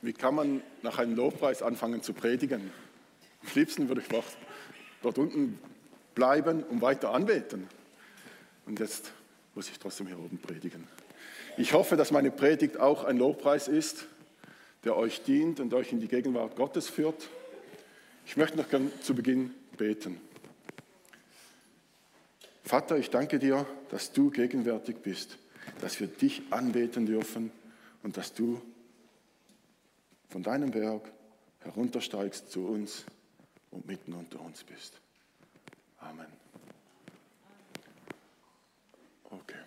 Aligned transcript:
Wie 0.00 0.12
kann 0.12 0.34
man 0.34 0.62
nach 0.82 0.98
einem 0.98 1.16
Lobpreis 1.16 1.62
anfangen 1.62 2.02
zu 2.02 2.12
predigen? 2.12 2.70
Am 3.42 3.48
liebsten 3.54 3.88
würde 3.88 4.00
ich 4.00 4.08
dort 5.02 5.18
unten 5.18 5.58
bleiben 6.14 6.62
und 6.62 6.82
weiter 6.82 7.12
anbeten. 7.12 7.68
Und 8.66 8.78
jetzt 8.80 9.12
muss 9.54 9.68
ich 9.68 9.78
trotzdem 9.78 10.06
hier 10.06 10.18
oben 10.18 10.38
predigen. 10.38 10.86
Ich 11.56 11.72
hoffe, 11.72 11.96
dass 11.96 12.12
meine 12.12 12.30
Predigt 12.30 12.78
auch 12.78 13.04
ein 13.04 13.18
Lobpreis 13.18 13.66
ist, 13.66 14.06
der 14.84 14.96
euch 14.96 15.22
dient 15.22 15.58
und 15.58 15.74
euch 15.74 15.92
in 15.92 16.00
die 16.00 16.08
Gegenwart 16.08 16.54
Gottes 16.54 16.88
führt. 16.88 17.28
Ich 18.26 18.36
möchte 18.36 18.56
noch 18.56 18.68
gern 18.68 18.92
zu 19.02 19.14
Beginn 19.14 19.52
beten. 19.76 20.20
Vater, 22.62 22.98
ich 22.98 23.10
danke 23.10 23.38
dir, 23.38 23.66
dass 23.90 24.12
du 24.12 24.30
gegenwärtig 24.30 24.98
bist, 24.98 25.38
dass 25.80 25.98
wir 25.98 26.06
dich 26.06 26.42
anbeten 26.50 27.06
dürfen 27.06 27.50
und 28.02 28.16
dass 28.16 28.34
du 28.34 28.60
von 30.28 30.42
deinem 30.42 30.74
Werk 30.74 31.12
heruntersteigst 31.60 32.50
zu 32.50 32.66
uns 32.66 33.04
und 33.70 33.86
mitten 33.86 34.12
unter 34.12 34.40
uns 34.40 34.62
bist. 34.64 35.00
Amen. 35.98 36.26
Okay. 39.30 39.58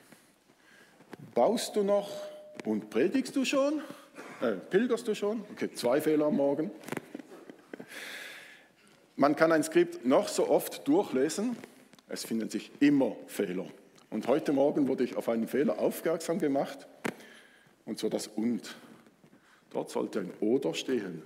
Baust 1.33 1.75
du 1.75 1.83
noch 1.83 2.09
und 2.65 2.89
predigst 2.89 3.35
du 3.35 3.45
schon? 3.45 3.81
Äh, 4.41 4.53
pilgerst 4.53 5.07
du 5.07 5.15
schon? 5.15 5.43
Okay, 5.51 5.71
zwei 5.73 6.01
Fehler 6.01 6.25
am 6.25 6.37
Morgen. 6.37 6.71
Man 9.15 9.35
kann 9.35 9.51
ein 9.51 9.63
Skript 9.63 10.05
noch 10.05 10.27
so 10.27 10.49
oft 10.49 10.87
durchlesen, 10.87 11.55
es 12.07 12.25
finden 12.25 12.49
sich 12.49 12.71
immer 12.79 13.15
Fehler. 13.27 13.67
Und 14.09 14.27
heute 14.27 14.51
Morgen 14.51 14.87
wurde 14.87 15.03
ich 15.03 15.15
auf 15.15 15.29
einen 15.29 15.47
Fehler 15.47 15.79
aufmerksam 15.79 16.39
gemacht, 16.39 16.87
und 17.85 17.99
zwar 17.99 18.09
das 18.09 18.27
Und. 18.27 18.75
Dort 19.71 19.89
sollte 19.89 20.19
ein 20.19 20.31
Oder 20.39 20.73
stehen. 20.73 21.21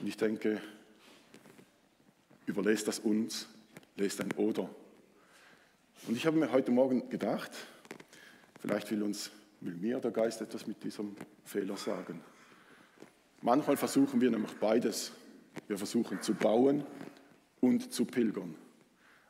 Und 0.00 0.06
ich 0.06 0.16
denke, 0.16 0.60
überlest 2.46 2.88
das 2.88 3.00
uns, 3.00 3.48
lest 3.96 4.20
ein 4.20 4.32
Oder. 4.32 4.68
Und 6.06 6.16
ich 6.16 6.26
habe 6.26 6.36
mir 6.36 6.52
heute 6.52 6.70
Morgen 6.70 7.08
gedacht, 7.10 7.50
vielleicht 8.60 8.90
will 8.90 9.02
uns, 9.02 9.30
will 9.60 9.74
mir 9.74 9.98
der 9.98 10.10
Geist 10.10 10.40
etwas 10.40 10.66
mit 10.66 10.82
diesem 10.82 11.16
Fehler 11.44 11.76
sagen. 11.76 12.20
Manchmal 13.42 13.76
versuchen 13.76 14.20
wir 14.20 14.30
nämlich 14.30 14.52
beides. 14.54 15.12
Wir 15.66 15.78
versuchen 15.78 16.22
zu 16.22 16.34
bauen 16.34 16.84
und 17.60 17.92
zu 17.92 18.04
pilgern. 18.04 18.54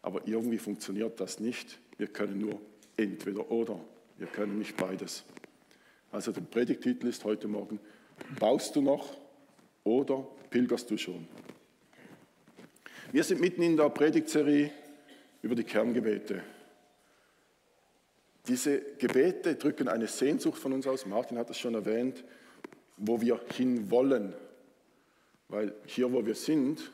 Aber 0.03 0.27
irgendwie 0.27 0.59
funktioniert 0.59 1.19
das 1.19 1.41
nicht. 1.41 1.79
Wir 1.97 2.09
können 2.09 2.39
nur 2.39 2.61
entweder 2.97 3.51
oder. 3.51 3.81
Wir 4.19 4.27
können 4.27 4.59
nicht 4.59 4.77
beides. 4.77 5.25
Also 6.15 6.31
der 6.31 6.43
Predigtitel 6.43 7.09
ist 7.09 7.25
heute 7.25 7.49
Morgen, 7.49 7.81
baust 8.39 8.77
du 8.77 8.81
noch 8.81 9.17
oder 9.83 10.25
pilgerst 10.49 10.89
du 10.89 10.97
schon? 10.97 11.27
Wir 13.11 13.25
sind 13.25 13.41
mitten 13.41 13.63
in 13.63 13.77
der 13.77 13.89
Predigtserie 13.89 14.71
über 15.43 15.57
die 15.57 15.65
Kerngebete. 15.65 16.41
Diese 18.47 18.81
Gebete 18.97 19.57
drücken 19.57 19.89
eine 19.89 20.07
Sehnsucht 20.07 20.57
von 20.57 20.73
uns 20.73 20.87
aus, 20.87 21.05
Martin 21.05 21.37
hat 21.37 21.51
es 21.51 21.59
schon 21.59 21.75
erwähnt, 21.75 22.23
wo 22.97 23.21
wir 23.21 23.41
hinwollen. 23.57 24.35
Weil 25.49 25.75
hier, 25.85 26.13
wo 26.13 26.25
wir 26.25 26.37
sind, 26.37 26.93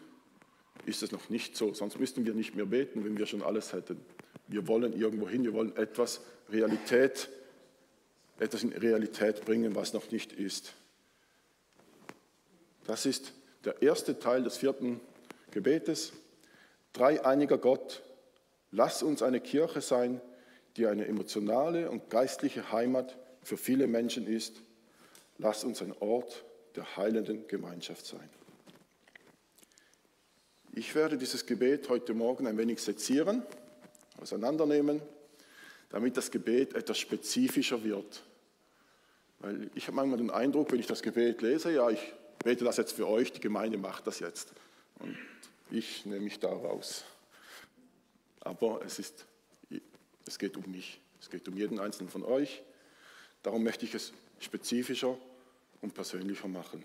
ist 0.86 1.02
es 1.02 1.12
noch 1.12 1.28
nicht 1.28 1.58
so. 1.58 1.74
Sonst 1.74 2.00
müssten 2.00 2.24
wir 2.24 2.32
nicht 2.32 2.56
mehr 2.56 2.64
beten, 2.64 3.04
wenn 3.04 3.18
wir 3.18 3.26
schon 3.26 3.42
alles 3.42 3.74
hätten. 3.74 4.00
Wir 4.48 4.66
wollen 4.66 4.98
irgendwo 4.98 5.28
hin, 5.28 5.44
wir 5.44 5.52
wollen 5.52 5.76
etwas 5.76 6.22
Realität 6.48 7.28
etwas 8.40 8.62
in 8.62 8.72
Realität 8.72 9.44
bringen, 9.44 9.74
was 9.74 9.92
noch 9.92 10.10
nicht 10.10 10.32
ist. 10.32 10.72
Das 12.84 13.06
ist 13.06 13.32
der 13.64 13.82
erste 13.82 14.18
Teil 14.18 14.42
des 14.42 14.56
vierten 14.56 15.00
Gebetes. 15.50 16.12
Dreieiniger 16.92 17.58
Gott, 17.58 18.02
lass 18.72 19.02
uns 19.02 19.22
eine 19.22 19.40
Kirche 19.40 19.80
sein, 19.80 20.20
die 20.76 20.86
eine 20.86 21.06
emotionale 21.06 21.90
und 21.90 22.10
geistliche 22.10 22.72
Heimat 22.72 23.16
für 23.42 23.56
viele 23.56 23.86
Menschen 23.86 24.26
ist. 24.26 24.56
Lass 25.38 25.62
uns 25.64 25.82
ein 25.82 25.94
Ort 26.00 26.44
der 26.76 26.96
heilenden 26.96 27.46
Gemeinschaft 27.46 28.06
sein. 28.06 28.28
Ich 30.72 30.94
werde 30.94 31.18
dieses 31.18 31.46
Gebet 31.46 31.88
heute 31.88 32.14
Morgen 32.14 32.46
ein 32.46 32.56
wenig 32.56 32.80
sezieren, 32.80 33.42
auseinandernehmen, 34.20 35.02
damit 35.90 36.16
das 36.16 36.30
Gebet 36.30 36.74
etwas 36.74 36.98
spezifischer 36.98 37.82
wird. 37.82 38.22
Weil 39.40 39.70
ich 39.74 39.86
habe 39.86 39.96
manchmal 39.96 40.18
den 40.18 40.30
Eindruck, 40.30 40.70
wenn 40.70 40.80
ich 40.80 40.86
das 40.86 41.02
Gebet 41.02 41.42
lese, 41.42 41.72
ja, 41.72 41.90
ich 41.90 42.14
bete 42.44 42.64
das 42.64 42.76
jetzt 42.76 42.92
für 42.92 43.08
euch, 43.08 43.32
die 43.32 43.40
Gemeinde 43.40 43.78
macht 43.78 44.06
das 44.06 44.20
jetzt. 44.20 44.52
Und 44.98 45.16
ich 45.70 46.04
nehme 46.04 46.20
mich 46.20 46.38
da 46.38 46.48
raus. 46.48 47.04
Aber 48.40 48.80
es, 48.84 48.98
ist, 48.98 49.26
es 50.26 50.38
geht 50.38 50.56
um 50.56 50.70
mich, 50.70 51.00
es 51.20 51.30
geht 51.30 51.48
um 51.48 51.56
jeden 51.56 51.78
einzelnen 51.78 52.10
von 52.10 52.22
euch. 52.22 52.62
Darum 53.42 53.62
möchte 53.62 53.86
ich 53.86 53.94
es 53.94 54.12
spezifischer 54.40 55.16
und 55.80 55.94
persönlicher 55.94 56.48
machen, 56.48 56.84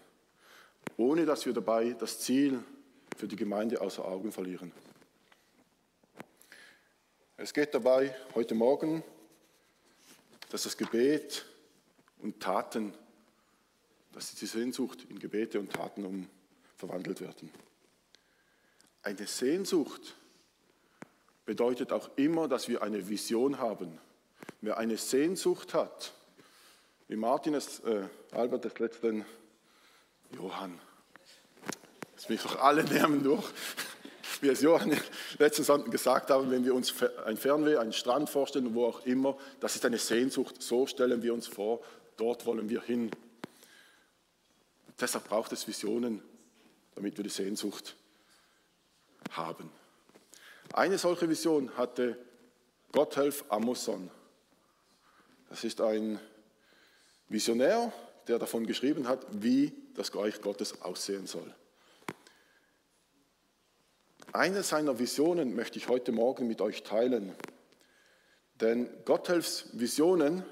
ohne 0.98 1.26
dass 1.26 1.46
wir 1.46 1.54
dabei 1.54 1.92
das 1.92 2.20
Ziel 2.20 2.64
für 3.18 3.28
die 3.28 3.36
Gemeinde 3.36 3.82
außer 3.82 4.06
Augen 4.06 4.32
verlieren. 4.32 4.72
Es 7.38 7.54
geht 7.54 7.74
dabei 7.74 8.16
heute 8.34 8.56
Morgen, 8.56 9.04
dass 10.50 10.64
das 10.64 10.78
Gebet 10.78 11.46
und 12.26 12.40
Taten, 12.40 12.92
dass 14.12 14.34
die 14.34 14.48
Sehnsucht 14.48 15.06
in 15.10 15.20
Gebete 15.20 15.60
und 15.60 15.72
Taten 15.72 16.06
um 16.06 16.28
verwandelt 16.76 17.22
werden. 17.22 17.52
Eine 19.04 19.28
Sehnsucht 19.28 20.16
bedeutet 21.46 21.92
auch 21.94 22.10
immer, 22.16 22.48
dass 22.48 22.68
wir 22.68 22.82
eine 22.82 23.08
Vision 23.08 23.60
haben. 23.60 24.00
Wer 24.62 24.80
eine 24.80 24.98
Sehnsucht 24.98 25.76
hat, 25.76 26.14
wie 27.08 27.16
Martin 27.16 27.54
es, 27.54 27.82
äh, 27.82 28.08
Albert 28.32 28.66
des 28.66 28.80
letzten, 28.80 29.24
Johann, 30.32 30.80
das 32.16 32.28
will 32.28 32.38
ich 32.38 32.42
doch 32.42 32.60
alle 32.60 32.84
nehmen 32.86 33.24
durch, 33.24 33.46
wie 34.42 34.50
es 34.50 34.62
Johann 34.62 35.00
letzten 35.38 35.64
Sonntag 35.64 35.92
gesagt 35.92 36.32
haben, 36.32 36.50
wenn 36.50 36.66
wir 36.66 36.74
uns 36.74 36.92
ein 37.24 37.38
Fernweh, 37.38 37.78
einen 37.78 37.94
Strand 37.94 38.32
vorstellen, 38.32 38.74
wo 38.74 38.88
auch 38.88 39.06
immer, 39.06 39.38
das 39.60 39.76
ist 39.76 39.86
eine 39.86 40.00
Sehnsucht, 40.00 40.64
so 40.64 40.88
stellen 40.88 41.22
wir 41.22 41.32
uns 41.32 41.46
vor, 41.46 41.82
Dort 42.18 42.46
wollen 42.46 42.70
wir 42.70 42.82
hin. 42.82 43.12
Deshalb 45.00 45.28
braucht 45.28 45.52
es 45.52 45.68
Visionen, 45.68 46.22
damit 46.96 47.18
wir 47.18 47.24
die 47.24 47.30
Sehnsucht 47.30 47.96
haben. 49.32 49.70
Eine 50.74 50.98
solche 50.98 51.30
Vision 51.30 51.76
hatte 51.78 52.18
Gotthelf 52.92 53.44
Amundsen. 53.50 54.10
Das 55.50 55.64
ist 55.64 55.82
ein 55.82 56.20
Visionär, 57.28 57.92
der 58.28 58.40
davon 58.40 58.66
geschrieben 58.66 59.08
hat, 59.08 59.26
wie 59.32 59.74
das 59.96 60.16
Reich 60.16 60.42
Gottes 60.42 60.82
aussehen 60.82 61.28
soll. 61.28 61.54
Eine 64.32 64.64
seiner 64.64 65.00
Visionen 65.00 65.56
möchte 65.56 65.78
ich 65.78 65.88
heute 65.88 66.12
Morgen 66.12 66.48
mit 66.48 66.62
euch 66.62 66.84
teilen. 66.84 67.34
Denn 68.60 68.90
Gotthelfs 69.06 69.70
Visionen 69.74 70.44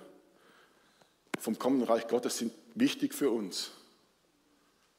vom 1.43 1.59
kommenden 1.59 1.89
Reich 1.89 2.07
Gottes 2.07 2.37
sind 2.37 2.53
wichtig 2.73 3.13
für 3.13 3.29
uns. 3.29 3.71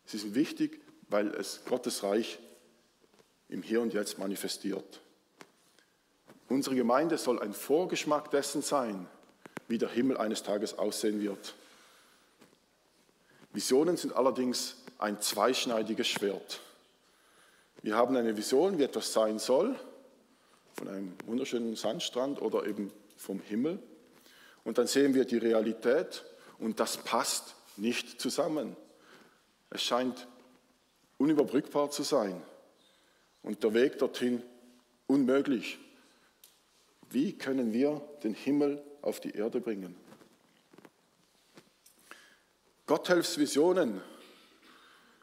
Sie 0.05 0.19
sind 0.19 0.34
wichtig, 0.34 0.78
weil 1.09 1.28
es 1.28 1.62
Gottes 1.65 2.03
Reich 2.03 2.38
im 3.49 3.62
Hier 3.62 3.81
und 3.81 3.94
Jetzt 3.94 4.19
manifestiert. 4.19 5.00
Unsere 6.50 6.77
Gemeinde 6.77 7.16
soll 7.16 7.41
ein 7.41 7.55
Vorgeschmack 7.55 8.31
dessen 8.31 8.60
sein, 8.60 9.09
wie 9.69 9.78
der 9.78 9.88
Himmel 9.88 10.19
eines 10.19 10.43
Tages 10.43 10.77
aussehen 10.77 11.22
wird. 11.22 11.55
Visionen 13.55 13.97
sind 13.97 14.15
allerdings 14.15 14.76
ein 14.99 15.23
zweischneidiges 15.23 16.08
Schwert. 16.08 16.61
Wir 17.81 17.97
haben 17.97 18.14
eine 18.17 18.37
Vision, 18.37 18.76
wie 18.76 18.82
etwas 18.82 19.14
sein 19.14 19.38
soll, 19.38 19.75
von 20.75 20.88
einem 20.88 21.14
wunderschönen 21.25 21.75
Sandstrand 21.75 22.43
oder 22.43 22.67
eben 22.67 22.93
vom 23.17 23.40
Himmel. 23.40 23.79
Und 24.62 24.76
dann 24.76 24.87
sehen 24.87 25.14
wir 25.14 25.25
die 25.25 25.38
Realität 25.38 26.23
und 26.59 26.81
das 26.81 26.99
passt 26.99 27.55
nicht 27.77 28.21
zusammen. 28.21 28.77
Es 29.71 29.83
scheint 29.83 30.29
unüberbrückbar 31.19 31.91
zu 31.91 32.03
sein 32.03 32.41
und 33.43 33.62
der 33.62 33.75
Weg 33.75 33.99
dorthin 33.99 34.43
unmöglich. 35.06 35.79
Wie 37.11 37.37
können 37.37 37.73
wir 37.73 38.03
den 38.23 38.35
Himmel 38.35 38.83
auf 39.03 39.21
die 39.21 39.31
Erde 39.33 39.61
bringen? 39.61 39.97
Gotthelfs 42.87 43.39
Visionen 43.39 44.03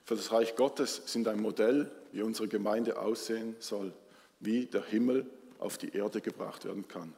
für 0.03 0.15
das 0.15 0.31
Reich 0.31 0.55
Gottes 0.55 1.03
sind 1.05 1.27
ein 1.27 1.41
Modell, 1.41 1.91
wie 2.11 2.21
unsere 2.21 2.47
Gemeinde 2.47 2.99
aussehen 2.99 3.55
soll, 3.59 3.93
wie 4.39 4.65
der 4.65 4.83
Himmel 4.83 5.29
auf 5.59 5.77
die 5.77 5.95
Erde 5.95 6.21
gebracht 6.21 6.65
werden 6.65 6.87
kann. 6.87 7.13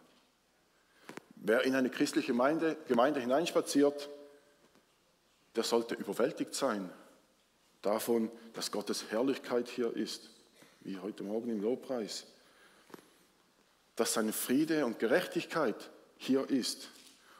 Wer 1.45 1.66
in 1.66 1.75
eine 1.75 1.90
christliche 1.90 2.28
Gemeinde, 2.28 2.78
Gemeinde 2.88 3.19
hineinspaziert, 3.19 4.10
der 5.57 5.63
sollte 5.63 5.94
überwältigt 5.94 6.56
sein 6.56 6.90
davon, 7.81 8.31
dass 8.54 8.72
Gottes 8.72 9.12
Herrlichkeit 9.12 9.68
hier 9.68 9.94
ist, 9.94 10.30
wie 10.81 10.98
heute 11.00 11.24
Morgen 11.24 11.50
im 11.50 11.62
Lobpreis. 11.62 12.28
Dass 13.98 14.13
seine 14.13 14.31
Friede 14.31 14.86
und 14.86 15.00
Gerechtigkeit 15.00 15.92
hier 16.16 16.50
ist 16.50 16.88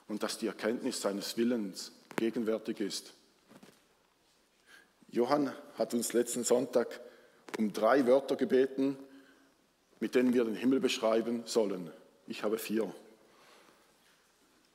und 0.10 0.22
dass 0.22 0.38
die 0.38 0.48
Erkenntnis 0.48 1.00
seines 1.00 1.38
Willens 1.38 1.94
gegenwärtig 2.18 2.82
ist. 2.82 3.14
Johann 5.12 5.56
hat 5.76 5.94
uns 5.94 6.12
letzten 6.12 6.44
Sonntag 6.44 7.00
um 7.58 7.72
drei 7.72 8.06
Wörter 8.06 8.36
gebeten, 8.36 8.98
mit 10.02 10.14
denen 10.14 10.34
wir 10.34 10.44
den 10.44 10.56
Himmel 10.56 10.82
beschreiben 10.82 11.44
sollen. 11.46 11.90
Ich 12.28 12.44
habe 12.44 12.58
vier. 12.58 12.94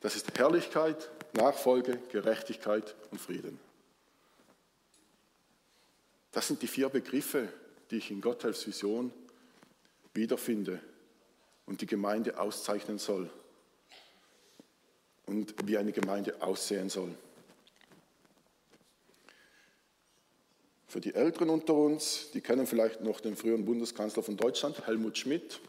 Das 0.00 0.14
ist 0.14 0.38
Herrlichkeit, 0.38 1.10
Nachfolge, 1.34 1.98
Gerechtigkeit 2.10 2.94
und 3.10 3.20
Frieden. 3.20 3.58
Das 6.32 6.46
sind 6.46 6.62
die 6.62 6.68
vier 6.68 6.88
Begriffe, 6.88 7.48
die 7.90 7.96
ich 7.96 8.10
in 8.10 8.20
Gotthelfs 8.20 8.66
Vision 8.66 9.12
wiederfinde 10.14 10.80
und 11.66 11.80
die 11.80 11.86
Gemeinde 11.86 12.38
auszeichnen 12.38 12.98
soll 12.98 13.30
und 15.26 15.54
wie 15.66 15.76
eine 15.78 15.92
Gemeinde 15.92 16.40
aussehen 16.40 16.88
soll. 16.88 17.14
Für 20.86 21.00
die 21.00 21.14
Älteren 21.14 21.50
unter 21.50 21.74
uns, 21.74 22.30
die 22.32 22.40
kennen 22.40 22.66
vielleicht 22.66 23.02
noch 23.02 23.20
den 23.20 23.36
früheren 23.36 23.64
Bundeskanzler 23.64 24.22
von 24.22 24.36
Deutschland, 24.36 24.86
Helmut 24.86 25.18
Schmidt. 25.18 25.60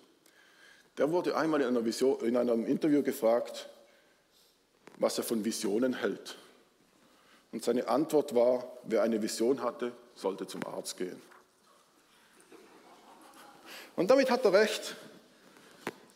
Der 0.98 1.12
wurde 1.12 1.36
einmal 1.36 1.60
in, 1.62 1.68
einer 1.68 1.84
Vision, 1.84 2.22
in 2.22 2.38
einem 2.38 2.66
Interview 2.66 3.04
gefragt, 3.04 3.70
was 5.00 5.18
er 5.18 5.24
von 5.24 5.44
Visionen 5.44 5.94
hält. 5.94 6.36
Und 7.51 7.63
seine 7.63 7.88
Antwort 7.88 8.36
war, 8.36 8.63
wer 8.84 9.01
eine 9.01 9.22
Vision 9.22 9.63
hatte, 9.63 9.92
sollte 10.13 10.46
zum 10.46 10.63
Arzt 10.68 10.98
gehen. 10.98 11.19
Und 13.96 14.12
damit 14.12 14.30
hat 14.30 14.46
er 14.46 14.54
recht. 14.54 14.96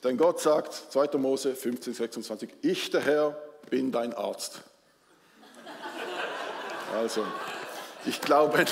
Denn 0.04 0.18
Gott 0.18 0.40
sagt, 0.42 0.74
2. 0.74 1.18
Mose 1.18 1.56
15, 1.56 1.94
26, 1.94 2.50
ich 2.62 2.92
der 2.92 3.02
Herr 3.02 3.32
bin 3.70 3.92
dein 3.92 4.14
Arzt. 4.14 4.62
Also, 6.94 7.26
ich 8.06 8.22
glaube, 8.22 8.66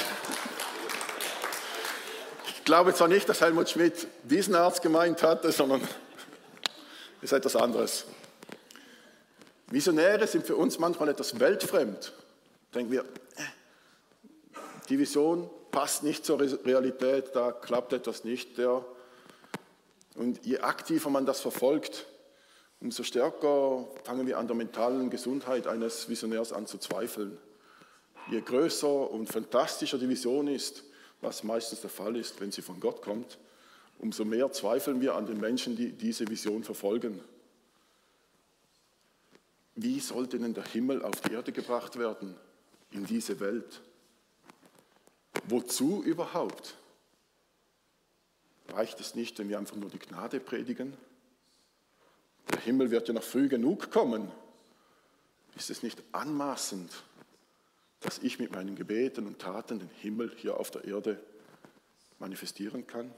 ich 2.47 2.63
glaube 2.65 2.93
zwar 2.93 3.07
nicht, 3.07 3.27
dass 3.27 3.41
Helmut 3.41 3.69
Schmidt 3.69 4.07
diesen 4.23 4.55
Arzt 4.55 4.81
gemeint 4.81 5.23
hatte, 5.23 5.51
sondern 5.51 5.81
ist 7.21 7.33
etwas 7.33 7.55
anderes. 7.55 8.05
Visionäre 9.71 10.27
sind 10.27 10.45
für 10.45 10.55
uns 10.55 10.79
manchmal 10.79 11.09
etwas 11.09 11.39
weltfremd. 11.39 12.13
Denken 12.75 12.91
wir, 12.91 13.01
äh, 13.01 13.43
die 14.89 14.99
Vision 14.99 15.49
passt 15.71 16.03
nicht 16.03 16.25
zur 16.25 16.39
Realität, 16.39 17.31
da 17.33 17.51
klappt 17.51 17.93
etwas 17.93 18.23
nicht. 18.23 18.57
Der 18.57 18.83
und 20.15 20.45
je 20.45 20.59
aktiver 20.59 21.09
man 21.09 21.25
das 21.25 21.39
verfolgt, 21.39 22.05
umso 22.81 23.03
stärker 23.03 23.87
fangen 24.03 24.27
wir 24.27 24.37
an 24.37 24.47
der 24.47 24.55
mentalen 24.55 25.09
Gesundheit 25.09 25.67
eines 25.67 26.09
Visionärs 26.09 26.51
an 26.51 26.67
zu 26.67 26.77
zweifeln. 26.77 27.37
Je 28.29 28.41
größer 28.41 29.09
und 29.09 29.27
fantastischer 29.27 29.97
die 29.97 30.09
Vision 30.09 30.47
ist, 30.47 30.83
was 31.21 31.43
meistens 31.43 31.81
der 31.81 31.89
Fall 31.89 32.17
ist, 32.17 32.41
wenn 32.41 32.51
sie 32.51 32.61
von 32.61 32.79
Gott 32.79 33.01
kommt, 33.01 33.37
umso 33.99 34.25
mehr 34.25 34.51
zweifeln 34.51 34.99
wir 34.99 35.15
an 35.15 35.27
den 35.27 35.39
Menschen, 35.39 35.75
die 35.75 35.91
diese 35.91 36.27
Vision 36.27 36.63
verfolgen. 36.63 37.21
Wie 39.75 39.99
sollte 39.99 40.37
denn 40.39 40.53
der 40.53 40.65
Himmel 40.65 41.03
auf 41.03 41.21
die 41.21 41.33
Erde 41.33 41.51
gebracht 41.51 41.97
werden, 41.97 42.35
in 42.91 43.05
diese 43.05 43.39
Welt? 43.39 43.81
Wozu 45.45 46.03
überhaupt? 46.03 46.75
Reicht 48.69 48.99
es 48.99 49.15
nicht, 49.15 49.39
wenn 49.39 49.49
wir 49.49 49.57
einfach 49.57 49.75
nur 49.75 49.89
die 49.89 49.99
Gnade 49.99 50.39
predigen? 50.39 50.95
Der 52.51 52.59
Himmel 52.59 52.91
wird 52.91 53.07
ja 53.07 53.13
noch 53.13 53.23
früh 53.23 53.47
genug 53.47 53.91
kommen. 53.91 54.31
Ist 55.55 55.69
es 55.69 55.83
nicht 55.83 56.01
anmaßend, 56.11 56.91
dass 58.01 58.19
ich 58.19 58.39
mit 58.39 58.51
meinen 58.51 58.75
Gebeten 58.75 59.27
und 59.27 59.39
Taten 59.39 59.79
den 59.79 59.89
Himmel 60.01 60.33
hier 60.37 60.57
auf 60.57 60.71
der 60.71 60.85
Erde 60.85 61.21
manifestieren 62.19 62.87
kann? 62.87 63.13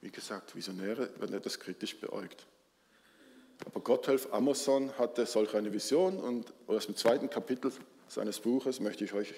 Wie 0.00 0.10
gesagt, 0.10 0.54
Visionäre 0.54 1.10
werden 1.20 1.34
etwas 1.34 1.58
kritisch 1.58 1.98
beäugt. 1.98 2.46
Aber 3.64 3.80
Gotthelf 3.80 4.28
Amazon 4.32 4.92
hatte 4.98 5.26
solch 5.26 5.54
eine 5.54 5.72
Vision 5.72 6.18
und 6.18 6.52
aus 6.66 6.86
dem 6.86 6.96
zweiten 6.96 7.30
Kapitel 7.30 7.72
seines 8.08 8.40
Buches 8.40 8.80
möchte 8.80 9.04
ich 9.04 9.14
euch 9.14 9.32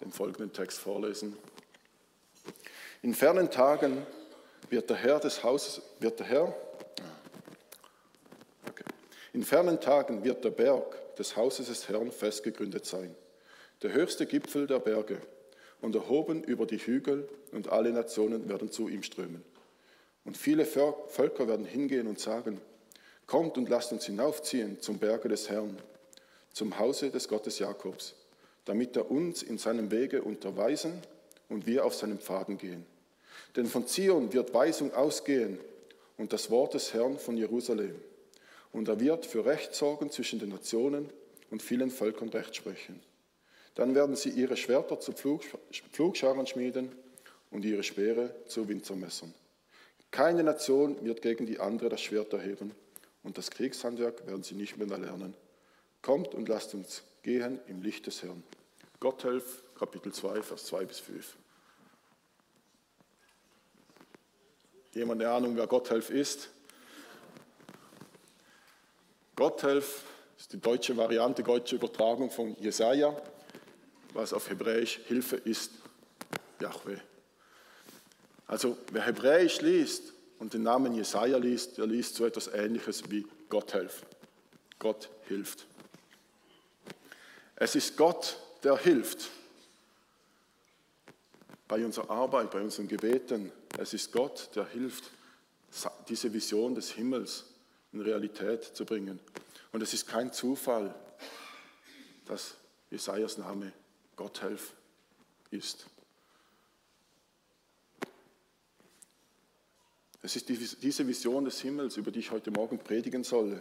den 0.00 0.10
folgenden 0.10 0.52
Text 0.52 0.78
vorlesen. 0.78 1.36
In 3.02 3.14
fernen 3.14 3.50
Tagen 3.50 4.06
wird 4.70 4.90
der 4.90 4.96
Herr 4.96 5.20
des 5.20 5.42
Hauses, 5.42 5.82
wird 6.00 6.18
der 6.20 6.26
Herr, 6.26 6.54
okay. 8.68 8.84
in 9.32 9.42
fernen 9.42 9.80
Tagen 9.80 10.24
wird 10.24 10.44
der 10.44 10.50
Berg 10.50 11.16
des 11.16 11.36
Hauses 11.36 11.68
des 11.68 11.88
Herrn 11.88 12.10
festgegründet 12.10 12.86
sein, 12.86 13.14
der 13.82 13.92
höchste 13.92 14.26
Gipfel 14.26 14.66
der 14.66 14.78
Berge 14.78 15.18
und 15.80 15.94
erhoben 15.94 16.42
über 16.44 16.66
die 16.66 16.78
Hügel 16.78 17.28
und 17.52 17.68
alle 17.68 17.92
Nationen 17.92 18.48
werden 18.48 18.70
zu 18.70 18.88
ihm 18.88 19.02
strömen. 19.02 19.44
Und 20.24 20.36
viele 20.36 20.64
Völker 20.64 21.48
werden 21.48 21.66
hingehen 21.66 22.06
und 22.06 22.20
sagen, 22.20 22.60
kommt 23.32 23.56
und 23.56 23.70
lasst 23.70 23.92
uns 23.92 24.04
hinaufziehen 24.04 24.78
zum 24.82 24.98
Berge 24.98 25.26
des 25.26 25.48
Herrn, 25.48 25.78
zum 26.52 26.78
Hause 26.78 27.08
des 27.08 27.28
Gottes 27.28 27.60
Jakobs, 27.60 28.14
damit 28.66 28.94
er 28.94 29.10
uns 29.10 29.42
in 29.42 29.56
seinem 29.56 29.90
Wege 29.90 30.20
unterweisen 30.20 31.00
und 31.48 31.66
wir 31.66 31.86
auf 31.86 31.94
seinen 31.94 32.18
Pfaden 32.18 32.58
gehen. 32.58 32.84
Denn 33.56 33.64
von 33.64 33.86
Zion 33.86 34.34
wird 34.34 34.52
Weisung 34.52 34.92
ausgehen 34.92 35.58
und 36.18 36.34
das 36.34 36.50
Wort 36.50 36.74
des 36.74 36.92
Herrn 36.92 37.18
von 37.18 37.38
Jerusalem. 37.38 37.94
Und 38.70 38.88
er 38.88 39.00
wird 39.00 39.24
für 39.24 39.46
Recht 39.46 39.74
sorgen 39.74 40.10
zwischen 40.10 40.38
den 40.38 40.50
Nationen 40.50 41.08
und 41.50 41.62
vielen 41.62 41.90
Völkern 41.90 42.28
Recht 42.28 42.54
sprechen. 42.54 43.00
Dann 43.74 43.94
werden 43.94 44.14
sie 44.14 44.28
ihre 44.28 44.58
Schwerter 44.58 45.00
zu 45.00 45.12
Pflugscharen 45.14 46.46
schmieden 46.46 46.92
und 47.50 47.64
ihre 47.64 47.82
Speere 47.82 48.34
zu 48.46 48.68
Winzermessern. 48.68 49.32
Keine 50.10 50.42
Nation 50.42 51.02
wird 51.02 51.22
gegen 51.22 51.46
die 51.46 51.60
andere 51.60 51.88
das 51.88 52.02
Schwert 52.02 52.30
erheben 52.34 52.72
und 53.22 53.38
das 53.38 53.50
Kriegshandwerk 53.50 54.26
werden 54.26 54.42
sie 54.42 54.54
nicht 54.54 54.76
mehr 54.76 54.98
lernen. 54.98 55.34
Kommt 56.00 56.34
und 56.34 56.48
lasst 56.48 56.74
uns 56.74 57.02
gehen 57.22 57.60
im 57.68 57.82
Licht 57.82 58.06
des 58.06 58.22
Herrn. 58.22 58.42
Gotthelf, 58.98 59.62
Kapitel 59.78 60.12
2, 60.12 60.42
Vers 60.42 60.66
2 60.66 60.84
bis 60.84 60.98
5. 60.98 61.36
Jemand 64.92 65.22
eine 65.22 65.30
Ahnung, 65.30 65.56
wer 65.56 65.66
Gotthelf 65.66 66.10
ist? 66.10 66.50
Gotthelf 69.36 70.04
ist 70.36 70.52
die 70.52 70.60
deutsche 70.60 70.96
Variante, 70.96 71.42
deutsche 71.42 71.76
Übertragung 71.76 72.30
von 72.30 72.56
Jesaja, 72.60 73.16
was 74.12 74.32
auf 74.32 74.50
Hebräisch 74.50 75.00
Hilfe 75.06 75.36
ist, 75.36 75.70
Yahweh. 76.60 76.98
Also 78.46 78.76
wer 78.90 79.06
Hebräisch 79.06 79.60
liest 79.62 80.11
und 80.42 80.54
den 80.54 80.64
Namen 80.64 80.92
Jesaja 80.92 81.36
liest, 81.36 81.78
der 81.78 81.86
liest 81.86 82.16
so 82.16 82.26
etwas 82.26 82.48
Ähnliches 82.48 83.08
wie 83.08 83.24
Gotthelf. 83.48 84.04
Gott 84.80 85.08
hilft. 85.28 85.66
Es 87.54 87.76
ist 87.76 87.96
Gott, 87.96 88.36
der 88.64 88.76
hilft 88.76 89.30
bei 91.68 91.84
unserer 91.84 92.10
Arbeit, 92.10 92.50
bei 92.50 92.60
unseren 92.60 92.88
Gebeten. 92.88 93.52
Es 93.78 93.94
ist 93.94 94.10
Gott, 94.10 94.50
der 94.56 94.66
hilft, 94.66 95.12
diese 96.08 96.32
Vision 96.32 96.74
des 96.74 96.90
Himmels 96.90 97.44
in 97.92 98.00
Realität 98.00 98.64
zu 98.64 98.84
bringen. 98.84 99.20
Und 99.70 99.80
es 99.80 99.94
ist 99.94 100.08
kein 100.08 100.32
Zufall, 100.32 100.92
dass 102.26 102.56
Jesajas 102.90 103.38
Name 103.38 103.72
Gotthelf 104.16 104.72
ist. 105.52 105.86
Es 110.22 110.36
ist 110.36 110.48
diese 110.48 111.06
Vision 111.06 111.44
des 111.44 111.60
Himmels, 111.60 111.96
über 111.96 112.10
die 112.10 112.20
ich 112.20 112.30
heute 112.30 112.50
Morgen 112.50 112.78
predigen 112.78 113.24
soll. 113.24 113.60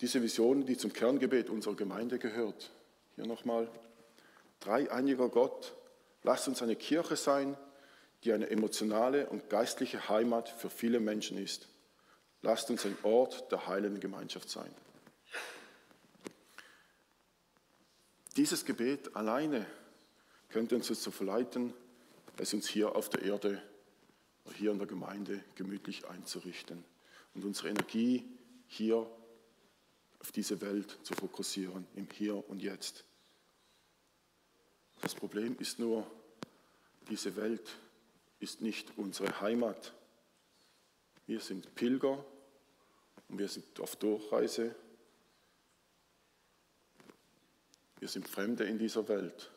Diese 0.00 0.22
Vision, 0.22 0.66
die 0.66 0.76
zum 0.76 0.92
Kerngebet 0.92 1.50
unserer 1.50 1.74
Gemeinde 1.74 2.18
gehört. 2.18 2.70
Hier 3.16 3.26
nochmal. 3.26 3.68
Dreieiniger 4.60 5.28
Gott, 5.28 5.74
Lasst 6.22 6.48
uns 6.48 6.62
eine 6.62 6.76
Kirche 6.76 7.16
sein, 7.16 7.56
die 8.24 8.32
eine 8.32 8.50
emotionale 8.50 9.28
und 9.28 9.48
geistliche 9.48 10.08
Heimat 10.08 10.48
für 10.48 10.70
viele 10.70 11.00
Menschen 11.00 11.38
ist. 11.38 11.68
Lasst 12.42 12.70
uns 12.70 12.84
ein 12.84 12.96
Ort 13.02 13.50
der 13.52 13.66
heilen 13.66 14.00
Gemeinschaft 14.00 14.50
sein. 14.50 14.70
Dieses 18.36 18.64
Gebet 18.64 19.16
alleine 19.16 19.66
könnte 20.50 20.76
uns 20.76 20.88
dazu 20.88 21.10
verleiten, 21.10 21.72
es 22.36 22.54
uns 22.54 22.68
hier 22.68 22.94
auf 22.94 23.08
der 23.08 23.22
Erde, 23.22 23.60
hier 24.52 24.72
in 24.72 24.78
der 24.78 24.86
Gemeinde 24.86 25.42
gemütlich 25.54 26.06
einzurichten 26.06 26.84
und 27.34 27.44
unsere 27.44 27.68
Energie 27.68 28.24
hier 28.66 29.08
auf 30.20 30.32
diese 30.32 30.60
Welt 30.60 30.98
zu 31.02 31.14
fokussieren, 31.14 31.86
im 31.94 32.08
Hier 32.12 32.48
und 32.48 32.60
Jetzt. 32.60 33.04
Das 35.00 35.14
Problem 35.14 35.56
ist 35.58 35.78
nur, 35.78 36.06
diese 37.08 37.36
Welt 37.36 37.76
ist 38.40 38.60
nicht 38.60 38.92
unsere 38.96 39.40
Heimat. 39.40 39.94
Wir 41.26 41.40
sind 41.40 41.74
Pilger 41.74 42.24
und 43.28 43.38
wir 43.38 43.48
sind 43.48 43.78
auf 43.80 43.96
Durchreise. 43.96 44.74
Wir 47.98 48.08
sind 48.08 48.28
Fremde 48.28 48.64
in 48.64 48.78
dieser 48.78 49.06
Welt. 49.08 49.50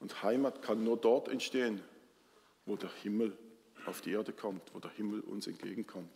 Und 0.00 0.22
Heimat 0.22 0.62
kann 0.62 0.84
nur 0.84 0.96
dort 0.96 1.28
entstehen, 1.28 1.82
wo 2.66 2.76
der 2.76 2.92
Himmel 3.02 3.36
auf 3.88 4.00
die 4.00 4.12
Erde 4.12 4.32
kommt, 4.32 4.62
wo 4.74 4.78
der 4.78 4.90
Himmel 4.92 5.20
uns 5.20 5.46
entgegenkommt. 5.46 6.10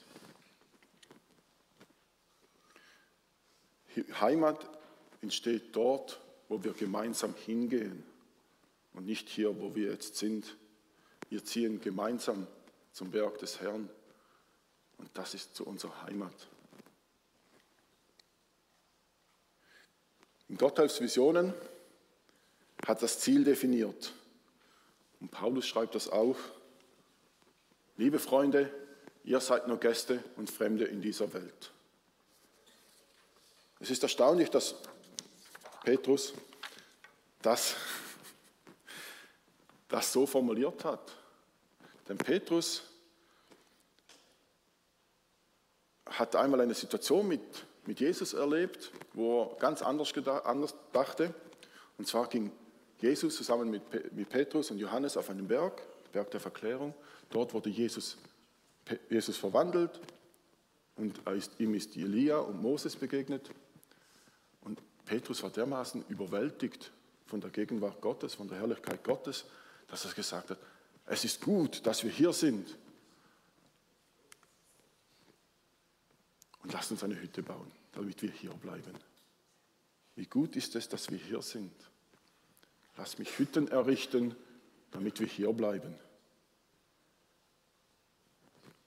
Heimat 4.21 4.69
entsteht 5.21 5.75
dort, 5.75 6.21
wo 6.49 6.63
wir 6.63 6.73
gemeinsam 6.73 7.35
hingehen 7.35 8.05
und 8.95 9.07
nicht 9.07 9.29
hier, 9.29 9.61
wo 9.61 9.75
wir 9.75 9.91
jetzt 9.91 10.17
sind. 10.17 10.57
Wir 11.29 11.45
ziehen 11.45 11.81
gemeinsam 11.81 12.47
zum 12.93 13.11
Berg 13.11 13.39
des 13.39 13.61
Herrn 13.61 13.89
und 14.99 15.11
das 15.15 15.35
ist 15.35 15.57
zu 15.57 15.67
unserer 15.67 16.03
Heimat. 16.03 16.35
In 20.49 20.59
Gottheitsvisionen 20.59 21.55
hat 22.87 23.03
das 23.03 23.21
Ziel 23.21 23.45
definiert. 23.45 24.13
Und 25.21 25.31
Paulus 25.31 25.67
schreibt 25.67 25.95
das 25.95 26.09
auch. 26.09 26.37
Liebe 27.97 28.19
Freunde, 28.19 28.71
ihr 29.25 29.41
seid 29.41 29.69
nur 29.69 29.79
Gäste 29.79 30.23
und 30.37 30.51
Fremde 30.51 30.85
in 30.85 31.03
dieser 31.03 31.33
Welt. 31.35 31.71
Es 33.81 33.91
ist 33.91 34.03
erstaunlich, 34.03 34.49
dass 34.49 34.77
Petrus 35.85 36.33
das, 37.43 37.75
das 39.89 40.13
so 40.13 40.27
formuliert 40.27 40.85
hat. 40.85 41.13
Denn 42.09 42.17
Petrus 42.17 42.85
hat 46.07 46.37
einmal 46.37 46.61
eine 46.61 46.75
Situation 46.75 47.27
mit, 47.27 47.41
mit 47.87 48.01
Jesus 48.01 48.33
erlebt, 48.33 48.93
wo 49.13 49.43
er 49.43 49.57
ganz 49.57 49.83
anders, 49.83 50.13
gedacht, 50.13 50.47
anders 50.47 50.75
dachte. 50.93 51.35
Und 51.99 52.07
zwar 52.07 52.29
ging 52.29 52.53
Jesus 53.01 53.37
zusammen 53.37 53.71
mit, 53.71 54.13
mit 54.15 54.29
Petrus 54.29 54.71
und 54.71 54.79
Johannes 54.79 55.17
auf 55.17 55.29
einen 55.29 55.49
Berg, 55.49 55.83
Berg 56.13 56.31
der 56.31 56.41
Verklärung. 56.41 56.95
Dort 57.33 57.55
wurde 57.55 57.71
Jesus, 57.71 58.19
Jesus 59.09 59.39
verwandelt 59.39 59.99
und 60.97 61.21
ihm 61.59 61.75
ist 61.75 61.97
Elia 61.97 62.39
und 62.39 62.61
Moses 62.61 62.95
begegnet. 62.95 63.51
Und 64.61 64.79
Petrus 65.07 65.43
war 65.43 65.51
dermaßen 65.51 66.05
überwältigt 66.09 66.93
von 67.25 67.41
der 67.41 67.49
Gegenwart 67.49 68.03
Gottes, 68.03 68.35
von 68.35 68.49
der 68.49 68.59
Herrlichkeit 68.59 69.03
Gottes, 69.03 69.47
dass 69.89 70.05
er 70.05 70.13
gesagt 70.13 70.51
hat, 70.51 70.59
es 71.07 71.25
ist 71.25 71.41
gut, 71.41 71.87
dass 71.87 72.05
wir 72.05 72.11
hier 72.11 72.35
sind. 72.35 72.79
Und 76.63 76.73
lasst 76.73 76.91
uns 76.91 77.03
eine 77.03 77.19
Hütte 77.19 77.43
bauen, 77.43 77.73
damit 77.93 78.21
wir 78.21 78.31
hier 78.31 78.53
bleiben. 78.53 78.95
Wie 80.17 80.27
gut 80.27 80.55
ist 80.55 80.77
es, 80.77 80.87
dass 80.87 81.11
wir 81.11 81.19
hier 81.19 81.41
sind. 81.41 81.73
Lass 82.99 83.19
mich 83.19 83.39
Hütten 83.39 83.69
errichten, 83.69 84.37
damit 84.91 85.19
wir 85.19 85.27
hier 85.27 85.53
bleiben. 85.55 85.95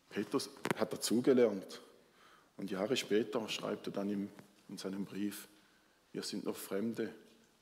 Petrus 0.09 0.50
hat 0.77 0.93
dazugelernt 0.93 1.81
und 2.57 2.71
Jahre 2.71 2.95
später 2.95 3.47
schreibt 3.50 3.88
er 3.88 3.93
dann 3.93 4.29
in 4.69 4.77
seinem 4.77 5.05
Brief, 5.05 5.47
wir 6.12 6.24
sind 6.24 6.45
noch 6.45 6.55
Fremde 6.55 7.13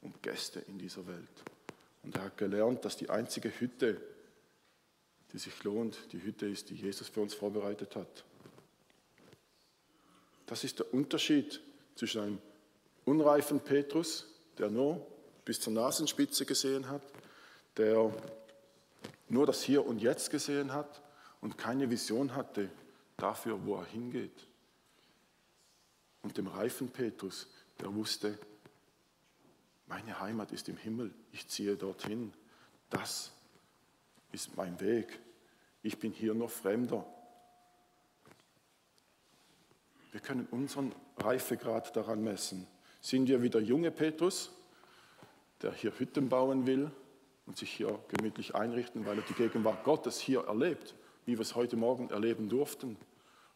und 0.02 0.22
Gäste 0.22 0.60
in 0.68 0.78
dieser 0.78 1.06
Welt. 1.08 1.44
Und 2.04 2.16
er 2.16 2.26
hat 2.26 2.38
gelernt, 2.38 2.86
dass 2.86 2.98
die 2.98 3.10
einzige 3.10 3.50
Hütte, 3.50 4.00
die 5.32 5.40
sich 5.40 5.64
lohnt, 5.64 5.98
die 6.12 6.22
Hütte 6.22 6.46
ist, 6.46 6.70
die 6.70 6.76
Jesus 6.76 7.08
für 7.08 7.22
uns 7.22 7.34
vorbereitet 7.34 7.96
hat. 7.96 8.24
Das 10.46 10.64
ist 10.64 10.80
der 10.80 10.94
Unterschied 10.94 11.62
zwischen 11.96 12.22
einem 12.22 12.38
unreifen 13.06 13.60
Petrus, 13.60 14.28
der 14.58 14.70
nur 14.70 15.06
bis 15.46 15.60
zur 15.60 15.74
Nasenspitze 15.74 16.46
gesehen 16.46 16.90
hat, 16.90 17.02
der 17.78 18.14
nur 19.30 19.46
das 19.46 19.64
Hier 19.64 19.86
und 19.86 20.00
Jetzt 20.00 20.30
gesehen 20.30 20.74
hat 20.74 21.03
und 21.44 21.58
keine 21.58 21.90
Vision 21.90 22.34
hatte 22.36 22.70
dafür, 23.18 23.66
wo 23.66 23.76
er 23.76 23.84
hingeht. 23.84 24.48
Und 26.22 26.38
dem 26.38 26.48
reifen 26.48 26.90
Petrus, 26.90 27.50
der 27.82 27.94
wusste, 27.94 28.40
meine 29.86 30.22
Heimat 30.22 30.54
ist 30.54 30.70
im 30.70 30.78
Himmel, 30.78 31.14
ich 31.34 31.46
ziehe 31.50 31.76
dorthin. 31.76 32.32
Das 32.90 33.34
ist 34.32 34.56
mein 34.56 34.80
Weg. 34.80 35.20
Ich 35.82 36.00
bin 36.00 36.14
hier 36.14 36.34
noch 36.34 36.50
Fremder. 36.50 37.06
Wir 40.14 40.22
können 40.22 40.48
unseren 40.50 40.96
Reifegrad 41.18 41.94
daran 41.94 42.24
messen. 42.24 42.66
Sind 43.02 43.28
wir 43.28 43.42
wieder 43.42 43.60
junge 43.60 43.92
Petrus, 43.92 44.50
der 45.62 45.74
hier 45.74 45.92
Hütten 46.00 46.30
bauen 46.30 46.66
will 46.66 46.90
und 47.46 47.58
sich 47.58 47.70
hier 47.70 48.00
gemütlich 48.08 48.56
einrichten, 48.56 49.06
weil 49.06 49.18
er 49.18 49.26
die 49.26 49.34
Gegenwart 49.34 49.84
Gottes 49.84 50.22
hier 50.22 50.46
erlebt, 50.46 50.96
wie 51.26 51.34
wir 51.34 51.42
es 51.42 51.56
heute 51.56 51.76
Morgen 51.76 52.10
erleben 52.10 52.50
durften, 52.50 52.98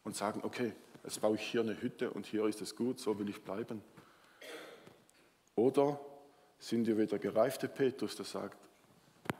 und 0.07 0.15
sagen, 0.15 0.39
okay, 0.43 0.73
jetzt 1.03 1.19
baue 1.19 1.35
ich 1.35 1.41
hier 1.41 1.59
eine 1.59 1.81
Hütte 1.81 2.09
und 2.11 2.25
hier 2.25 2.45
ist 2.45 2.61
es 2.61 2.77
gut, 2.77 2.97
so 2.97 3.19
will 3.19 3.27
ich 3.27 3.43
bleiben. 3.43 3.83
Oder 5.53 5.99
sind 6.59 6.87
wir 6.87 6.97
wieder 6.97 7.19
gereifte 7.19 7.67
Petrus, 7.67 8.15
der 8.15 8.23
sagt, 8.23 8.57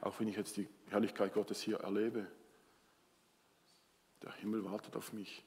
auch 0.02 0.20
wenn 0.20 0.28
ich 0.28 0.36
jetzt 0.36 0.58
die 0.58 0.68
Herrlichkeit 0.90 1.34
Gottes 1.34 1.62
hier 1.62 1.78
erlebe, 1.78 2.28
der 4.22 4.34
Himmel 4.34 4.66
wartet 4.66 4.96
auf 4.98 5.14
mich. 5.14 5.42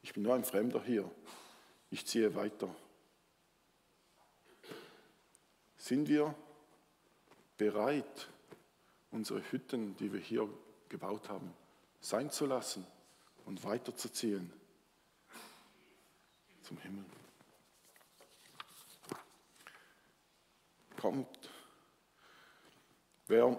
Ich 0.00 0.14
bin 0.14 0.22
nur 0.22 0.34
ein 0.34 0.44
Fremder 0.44 0.82
hier. 0.82 1.10
Ich 1.90 2.06
ziehe 2.06 2.34
weiter. 2.34 2.74
Sind 5.76 6.08
wir 6.08 6.34
bereit, 7.58 8.28
unsere 9.10 9.42
Hütten, 9.52 9.96
die 9.98 10.12
wir 10.14 10.20
hier 10.20 10.48
gebaut 10.88 11.28
haben, 11.28 11.52
sein 12.00 12.30
zu 12.30 12.46
lassen 12.46 12.86
und 13.44 13.64
weiterzuziehen 13.64 14.52
zum 16.62 16.78
Himmel? 16.78 17.04
kommt. 21.06 21.50
Wer, 23.28 23.56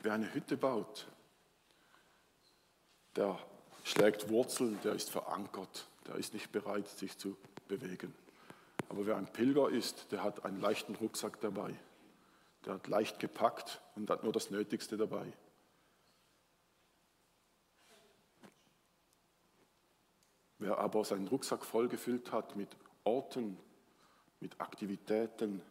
wer 0.00 0.12
eine 0.12 0.32
Hütte 0.34 0.56
baut, 0.56 1.06
der 3.16 3.38
schlägt 3.84 4.28
Wurzeln, 4.28 4.78
der 4.82 4.92
ist 4.92 5.10
verankert, 5.10 5.86
der 6.06 6.16
ist 6.16 6.34
nicht 6.34 6.52
bereit, 6.52 6.88
sich 6.88 7.16
zu 7.16 7.36
bewegen. 7.68 8.14
Aber 8.90 9.06
wer 9.06 9.16
ein 9.16 9.32
Pilger 9.32 9.70
ist, 9.70 10.12
der 10.12 10.22
hat 10.22 10.44
einen 10.44 10.60
leichten 10.60 10.94
Rucksack 10.94 11.40
dabei. 11.40 11.74
Der 12.66 12.74
hat 12.74 12.86
leicht 12.86 13.18
gepackt 13.18 13.80
und 13.94 14.10
hat 14.10 14.24
nur 14.24 14.32
das 14.32 14.50
Nötigste 14.50 14.98
dabei. 14.98 15.32
Wer 20.58 20.78
aber 20.78 21.04
seinen 21.04 21.28
Rucksack 21.28 21.64
vollgefüllt 21.64 22.32
hat 22.32 22.56
mit 22.56 22.68
Orten, 23.04 23.58
mit 24.40 24.60
Aktivitäten, 24.60 25.62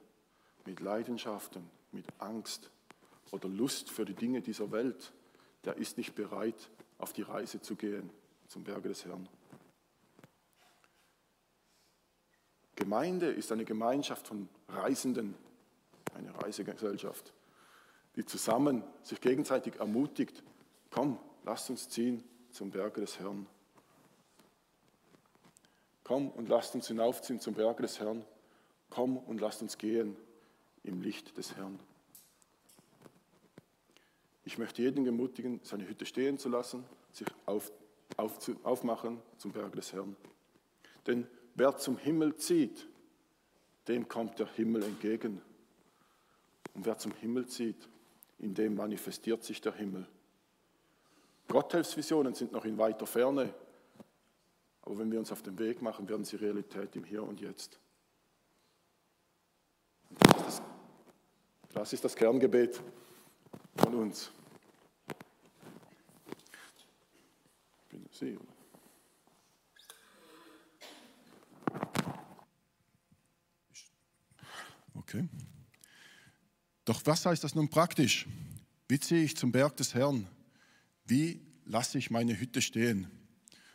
mit 0.66 0.80
Leidenschaften, 0.80 1.70
mit 1.92 2.06
Angst 2.20 2.70
oder 3.32 3.48
Lust 3.48 3.90
für 3.90 4.06
die 4.06 4.14
Dinge 4.14 4.42
dieser 4.42 4.72
Welt, 4.72 5.14
der 5.66 5.78
ist 5.78 5.98
nicht 5.98 6.16
bereit, 6.16 6.70
auf 6.98 7.14
die 7.14 7.22
Reise 7.22 7.62
zu 7.62 7.76
gehen 7.76 8.10
zum 8.48 8.64
Berge 8.64 8.90
des 8.90 9.06
Herrn. 9.06 9.28
Gemeinde 12.76 13.28
ist 13.28 13.52
eine 13.52 13.66
Gemeinschaft 13.66 14.28
von 14.28 14.50
Reisenden, 14.68 15.36
eine 16.16 16.36
Reisegesellschaft, 16.42 17.34
die 18.16 18.26
zusammen 18.26 18.84
sich 19.02 19.22
gegenseitig 19.22 19.76
ermutigt, 19.78 20.44
komm, 20.92 21.18
lasst 21.44 21.70
uns 21.70 21.90
ziehen 21.90 22.24
zum 22.52 22.72
Berge 22.72 23.02
des 23.02 23.20
Herrn. 23.20 23.48
Komm 26.04 26.30
und 26.30 26.50
lasst 26.50 26.76
uns 26.76 26.88
hinaufziehen 26.88 27.40
zum 27.40 27.54
Berge 27.54 27.84
des 27.84 28.00
Herrn. 28.00 28.26
Komm 28.90 29.18
und 29.18 29.40
lasst 29.40 29.62
uns 29.62 29.78
gehen 29.78 30.16
im 30.84 31.02
Licht 31.02 31.38
des 31.38 31.56
Herrn. 31.56 31.80
Ich 34.46 34.58
möchte 34.58 34.82
jeden 34.82 35.06
ermutigen, 35.06 35.62
seine 35.64 35.88
Hütte 35.88 36.06
stehen 36.06 36.38
zu 36.38 36.50
lassen, 36.50 36.84
sich 37.14 37.28
auf, 37.46 37.72
auf, 38.18 38.38
aufmachen 38.64 39.22
zum 39.38 39.52
Berg 39.52 39.74
des 39.74 39.94
Herrn. 39.94 40.16
Denn 41.08 41.28
wer 41.56 41.78
zum 41.78 41.98
Himmel 41.98 42.36
zieht, 42.36 42.88
dem 43.88 44.08
kommt 44.08 44.40
der 44.40 44.48
Himmel 44.54 44.84
entgegen. 44.84 45.42
Und 46.74 46.86
wer 46.86 46.98
zum 46.98 47.14
Himmel 47.14 47.48
zieht, 47.48 47.88
in 48.40 48.54
dem 48.54 48.76
manifestiert 48.76 49.44
sich 49.44 49.62
der 49.62 49.74
Himmel. 49.74 50.06
Gotthilfsvisionen 51.48 52.34
sind 52.34 52.52
noch 52.52 52.66
in 52.66 52.78
weiter 52.78 53.06
Ferne. 53.06 53.54
Aber 54.84 55.00
wenn 55.00 55.12
wir 55.12 55.20
uns 55.20 55.32
auf 55.32 55.42
den 55.42 55.58
Weg 55.60 55.82
machen, 55.82 56.08
werden 56.10 56.26
sie 56.26 56.36
Realität 56.36 56.96
im 56.96 57.06
Hier 57.06 57.24
und 57.24 57.40
Jetzt. 57.40 57.80
Das 60.10 60.38
ist 60.38 60.46
das, 60.46 60.62
das, 61.74 61.94
ist 61.94 62.04
das 62.04 62.16
Kerngebet 62.16 62.82
von 63.78 63.96
uns. 63.96 64.32
Bin 67.90 68.06
Sie, 68.12 68.38
oder? 68.38 68.54
Okay. 74.96 75.28
Doch 76.86 77.02
was 77.06 77.26
heißt 77.26 77.44
das 77.44 77.56
nun 77.56 77.70
praktisch? 77.70 78.28
Wie 78.88 79.00
ziehe 79.00 79.24
ich 79.24 79.38
zum 79.38 79.52
Berg 79.52 79.78
des 79.78 79.94
Herrn? 79.94 80.28
Wie 81.06 81.42
lasse 81.66 81.98
ich 81.98 82.12
meine 82.12 82.38
Hütte 82.38 82.62
stehen? 82.62 83.23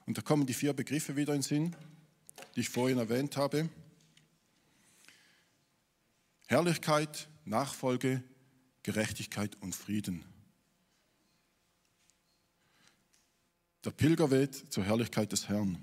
Und 0.09 0.17
da 0.17 0.23
kommen 0.23 0.47
die 0.47 0.55
vier 0.55 0.73
Begriffe 0.73 1.17
wieder 1.17 1.35
in 1.35 1.43
Sinn, 1.43 1.77
die 2.57 2.61
ich 2.61 2.71
vorhin 2.71 2.97
erwähnt 2.97 3.37
habe. 3.37 3.69
Herrlichkeit, 6.47 7.29
Nachfolge, 7.45 8.23
Gerechtigkeit 8.85 9.55
und 9.61 9.75
Frieden. 9.75 10.25
Der 13.85 13.91
Pilgerweg 13.91 14.73
zur 14.73 14.83
Herrlichkeit 14.83 15.31
des 15.31 15.50
Herrn. 15.50 15.77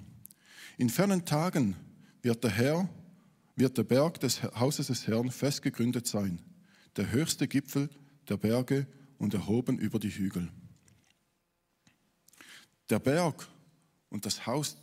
In 0.79 0.89
fernen 0.89 1.23
Tagen 1.25 1.75
wird 2.23 2.43
der 2.43 2.49
Herr, 2.49 2.89
wird 3.55 3.77
der 3.77 3.83
Berg 3.83 4.19
des 4.21 4.41
Hauses 4.41 4.87
des 4.87 5.05
Herrn 5.05 5.29
fest 5.29 5.61
gegründet 5.61 6.07
sein, 6.07 6.41
der 6.97 7.11
höchste 7.11 7.47
Gipfel 7.47 7.91
der 8.27 8.37
Berge 8.37 8.87
und 9.19 9.35
erhoben 9.35 9.77
über 9.77 9.99
die 9.99 10.09
Hügel. 10.09 10.49
Der 12.89 12.97
Berg 12.97 13.47
und 14.15 14.25
das 14.25 14.45
Haus 14.45 14.77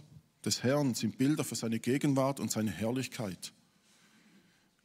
des 0.45 0.63
Herrn 0.63 0.93
sind 0.93 1.17
Bilder 1.17 1.43
für 1.43 1.55
seine 1.55 1.81
Gegenwart 1.81 2.39
und 2.39 2.51
seine 2.51 2.71
Herrlichkeit. 2.71 3.55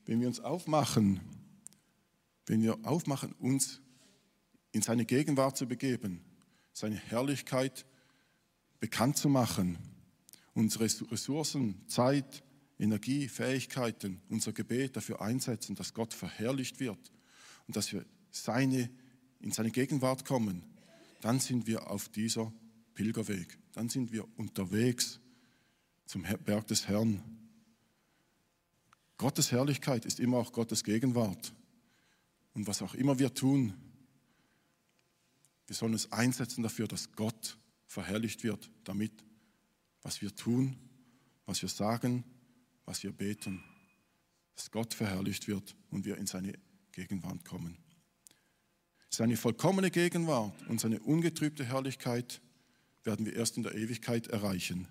Wenn 0.06 0.22
wir 0.22 0.28
uns 0.30 0.40
aufmachen, 0.40 1.20
wenn 2.46 2.62
wir 2.62 2.80
aufmachen, 2.84 3.34
uns 3.34 3.82
in 4.72 4.82
seine 4.82 5.04
Gegenwart 5.04 5.58
zu 5.58 5.68
begeben, 5.68 6.22
seine 6.72 6.96
Herrlichkeit 6.96 7.86
bekannt 8.80 9.18
zu 9.18 9.28
machen, 9.28 9.78
unsere 10.54 10.86
Ressourcen, 10.86 11.86
Zeit, 11.88 12.42
Energie, 12.80 13.28
Fähigkeiten, 13.28 14.22
unser 14.30 14.54
Gebet 14.54 14.96
dafür 14.96 15.20
einsetzen, 15.20 15.76
dass 15.76 15.94
Gott 15.94 16.14
verherrlicht 16.14 16.80
wird 16.80 17.12
und 17.68 17.76
dass 17.76 17.92
wir 17.92 18.06
seine, 18.32 18.90
in 19.42 19.52
seine 19.52 19.72
Gegenwart 19.72 20.24
kommen, 20.24 20.64
dann 21.20 21.42
sind 21.42 21.68
wir 21.68 21.92
auf 21.92 22.08
dieser 22.08 22.54
Pilgerweg. 22.94 23.58
Dann 23.78 23.90
sind 23.90 24.12
wir 24.12 24.28
unterwegs 24.40 25.20
zum 26.08 26.24
Berg 26.24 26.66
des 26.66 26.88
Herrn. 26.88 27.22
Gottes 29.18 29.52
Herrlichkeit 29.52 30.04
ist 30.04 30.20
immer 30.20 30.38
auch 30.38 30.52
Gottes 30.52 30.84
Gegenwart. 30.84 31.54
Und 32.56 32.66
was 32.66 32.82
auch 32.82 32.96
immer 32.96 33.20
wir 33.20 33.36
tun, 33.36 33.76
wir 35.68 35.76
sollen 35.76 35.94
es 35.94 36.12
einsetzen 36.12 36.64
dafür, 36.64 36.88
dass 36.88 37.12
Gott 37.12 37.60
verherrlicht 37.86 38.44
wird, 38.44 38.68
damit, 38.84 39.12
was 40.02 40.24
wir 40.24 40.36
tun, 40.36 40.76
was 41.46 41.62
wir 41.62 41.70
sagen, 41.70 42.24
was 42.86 43.04
wir 43.04 43.12
beten, 43.12 43.64
dass 44.56 44.72
Gott 44.72 44.96
verherrlicht 44.96 45.48
wird 45.48 45.76
und 45.92 46.04
wir 46.04 46.18
in 46.18 46.26
seine 46.26 46.54
Gegenwart 46.94 47.46
kommen. 47.46 47.78
Seine 49.12 49.38
vollkommene 49.38 49.92
Gegenwart 49.92 50.68
und 50.68 50.82
seine 50.82 51.00
ungetrübte 51.00 51.64
Herrlichkeit 51.64 52.42
werden 53.08 53.26
wir 53.26 53.36
erst 53.36 53.58
in 53.58 53.64
der 53.64 53.74
Ewigkeit 53.74 54.28
erreichen. 54.28 54.88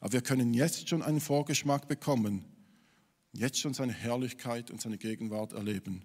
Aber 0.00 0.14
wir 0.14 0.22
können 0.22 0.54
jetzt 0.54 0.88
schon 0.88 1.02
einen 1.02 1.20
Vorgeschmack 1.20 1.88
bekommen, 1.88 2.44
jetzt 3.32 3.58
schon 3.58 3.74
seine 3.74 3.92
Herrlichkeit 3.92 4.70
und 4.70 4.80
seine 4.80 4.96
Gegenwart 4.96 5.52
erleben. 5.52 6.02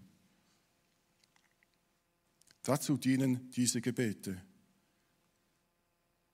Dazu 2.64 2.98
dienen 2.98 3.52
diese 3.52 3.80
Gebete. 3.80 4.42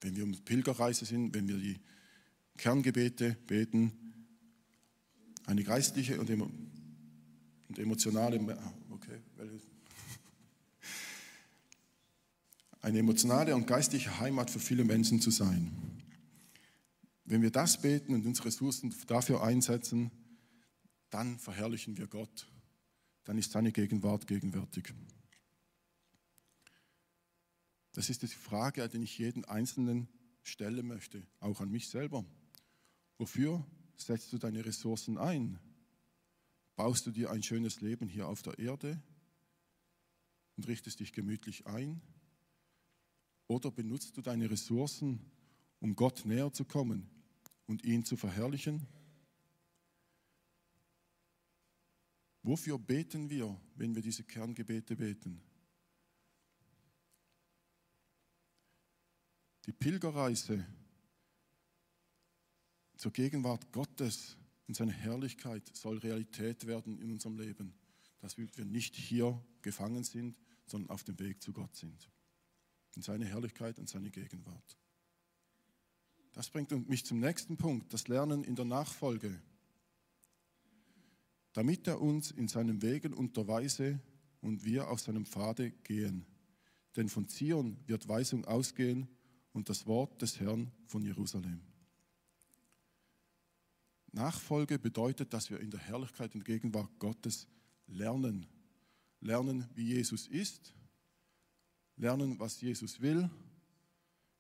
Wenn 0.02 0.16
wir 0.16 0.24
um 0.24 0.32
Pilgerreise 0.32 1.06
sind, 1.06 1.36
wenn 1.36 1.48
wir 1.48 1.58
die 1.58 1.78
Kerngebete 2.58 3.36
beten, 3.46 3.92
eine 5.46 5.64
geistliche 5.64 6.20
und, 6.20 6.30
emotionale, 7.78 8.40
okay, 8.90 9.20
eine 12.82 13.00
emotionale 13.00 13.56
und 13.56 13.68
geistliche 13.68 14.20
Heimat 14.20 14.50
für 14.50 14.60
viele 14.60 14.86
Menschen 14.86 15.22
zu 15.22 15.32
sein. 15.32 15.72
Wenn 17.26 17.42
wir 17.42 17.52
das 17.52 17.82
beten 17.82 18.16
und 18.16 18.26
unsere 18.26 18.48
Ressourcen 18.48 18.94
dafür 19.08 19.44
einsetzen, 19.44 20.12
dann 21.10 21.38
verherrlichen 21.40 21.98
wir 21.98 22.08
Gott. 22.08 22.48
Dann 23.26 23.38
ist 23.38 23.52
seine 23.52 23.72
Gegenwart 23.72 24.28
gegenwärtig. 24.28 24.94
Das 27.94 28.10
ist 28.10 28.22
die 28.22 28.28
Frage, 28.28 28.88
die 28.88 29.04
ich 29.04 29.18
jeden 29.18 29.46
Einzelnen 29.46 30.08
stellen 30.44 30.88
möchte, 30.88 31.22
auch 31.40 31.62
an 31.62 31.70
mich 31.70 31.90
selber. 31.90 32.26
Wofür 33.18 33.66
setzt 33.98 34.32
du 34.32 34.38
deine 34.38 34.66
Ressourcen 34.66 35.18
ein? 35.18 35.60
Baust 36.76 37.06
du 37.06 37.12
dir 37.12 37.30
ein 37.30 37.44
schönes 37.44 37.82
Leben 37.82 38.08
hier 38.08 38.28
auf 38.28 38.42
der 38.42 38.58
Erde 38.58 39.02
und 40.56 40.68
richtest 40.68 41.02
dich 41.02 41.12
gemütlich 41.12 41.68
ein? 41.68 42.02
Oder 43.50 43.72
benutzt 43.72 44.16
du 44.16 44.22
deine 44.22 44.48
Ressourcen, 44.48 45.20
um 45.80 45.96
Gott 45.96 46.24
näher 46.24 46.54
zu 46.54 46.66
kommen 46.66 47.10
und 47.66 47.84
ihn 47.84 48.06
zu 48.06 48.16
verherrlichen? 48.16 48.88
Wofür 52.44 52.78
beten 52.78 53.28
wir, 53.28 53.60
wenn 53.76 53.96
wir 53.96 54.04
diese 54.04 54.24
Kerngebete 54.24 54.96
beten? 54.96 55.42
Die 59.66 59.74
Pilgerreise 59.74 60.64
zur 62.98 63.12
Gegenwart 63.12 63.72
Gottes 63.72 64.38
in 64.68 64.76
seiner 64.76 64.94
Herrlichkeit 64.94 65.76
soll 65.76 65.98
Realität 65.98 66.68
werden 66.68 67.00
in 67.00 67.12
unserem 67.14 67.40
Leben, 67.40 67.74
dass 68.20 68.38
wir 68.38 68.48
nicht 68.66 68.96
hier 68.96 69.44
gefangen 69.64 70.04
sind, 70.04 70.38
sondern 70.68 70.92
auf 70.92 71.04
dem 71.04 71.18
Weg 71.18 71.42
zu 71.42 71.52
Gott 71.52 71.76
sind 71.76 72.12
in 72.96 73.02
seine 73.02 73.26
Herrlichkeit 73.26 73.80
und 73.80 73.90
seine 73.90 74.10
Gegenwart. 74.10 74.78
Das 76.34 76.50
bringt 76.50 76.72
mich 76.88 77.06
zum 77.06 77.20
nächsten 77.20 77.58
Punkt, 77.58 77.94
das 77.94 78.08
Lernen 78.08 78.44
in 78.44 78.56
der 78.56 78.66
Nachfolge. 78.66 79.42
Damit 81.54 81.88
er 81.88 82.02
uns 82.02 82.32
in 82.32 82.48
seinen 82.48 82.82
Wegen 82.82 83.14
unterweise 83.14 84.00
und 84.42 84.64
wir 84.64 84.90
auf 84.90 85.00
seinem 85.00 85.26
Pfade 85.26 85.72
gehen. 85.72 86.26
Denn 86.96 87.10
von 87.10 87.28
Zion 87.28 87.78
wird 87.88 88.08
Weisung 88.08 88.46
ausgehen 88.46 89.08
und 89.54 89.70
das 89.70 89.86
Wort 89.86 90.22
des 90.22 90.40
Herrn 90.40 90.72
von 90.86 91.04
Jerusalem. 91.04 91.62
Nachfolge 94.12 94.80
bedeutet, 94.80 95.34
dass 95.34 95.50
wir 95.50 95.60
in 95.60 95.72
der 95.72 95.80
Herrlichkeit 95.80 96.34
und 96.36 96.46
Gegenwart 96.46 97.00
Gottes 97.00 97.48
lernen. 97.88 98.46
Lernen, 99.20 99.68
wie 99.76 99.94
Jesus 99.96 100.28
ist 100.28 100.74
lernen, 102.00 102.40
was 102.40 102.60
Jesus 102.60 103.00
will, 103.00 103.30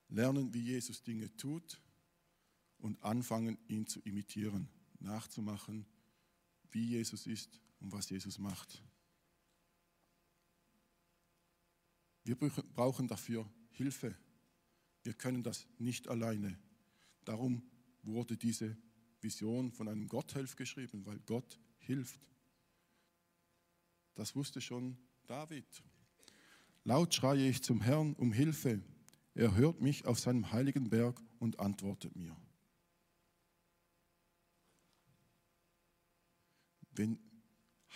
lernen, 0.07 0.53
wie 0.53 0.61
Jesus 0.61 1.03
Dinge 1.03 1.35
tut 1.37 1.79
und 2.79 3.01
anfangen, 3.03 3.57
ihn 3.67 3.85
zu 3.85 3.99
imitieren, 4.01 4.67
nachzumachen, 4.99 5.85
wie 6.71 6.85
Jesus 6.85 7.27
ist 7.27 7.59
und 7.79 7.91
was 7.91 8.09
Jesus 8.09 8.39
macht. 8.39 8.81
Wir 12.23 12.35
brauchen 12.35 13.07
dafür 13.07 13.47
Hilfe. 13.71 14.15
Wir 15.03 15.13
können 15.13 15.43
das 15.43 15.67
nicht 15.77 16.07
alleine. 16.07 16.57
Darum 17.25 17.61
wurde 18.03 18.37
diese 18.37 18.77
Vision 19.21 19.71
von 19.71 19.87
einem 19.87 20.07
Gotthelf 20.07 20.55
geschrieben, 20.55 21.05
weil 21.05 21.19
Gott 21.19 21.59
hilft. 21.79 22.19
Das 24.15 24.35
wusste 24.35 24.61
schon 24.61 24.97
David. 25.27 25.65
Laut 26.89 27.13
schreie 27.13 27.47
ich 27.47 27.61
zum 27.61 27.81
Herrn 27.81 28.15
um 28.15 28.31
Hilfe. 28.33 28.81
Er 29.35 29.53
hört 29.53 29.79
mich 29.79 30.07
auf 30.07 30.19
seinem 30.19 30.51
heiligen 30.51 30.89
Berg 30.89 31.21
und 31.37 31.59
antwortet 31.59 32.15
mir. 32.15 32.35
Wenn 36.89 37.19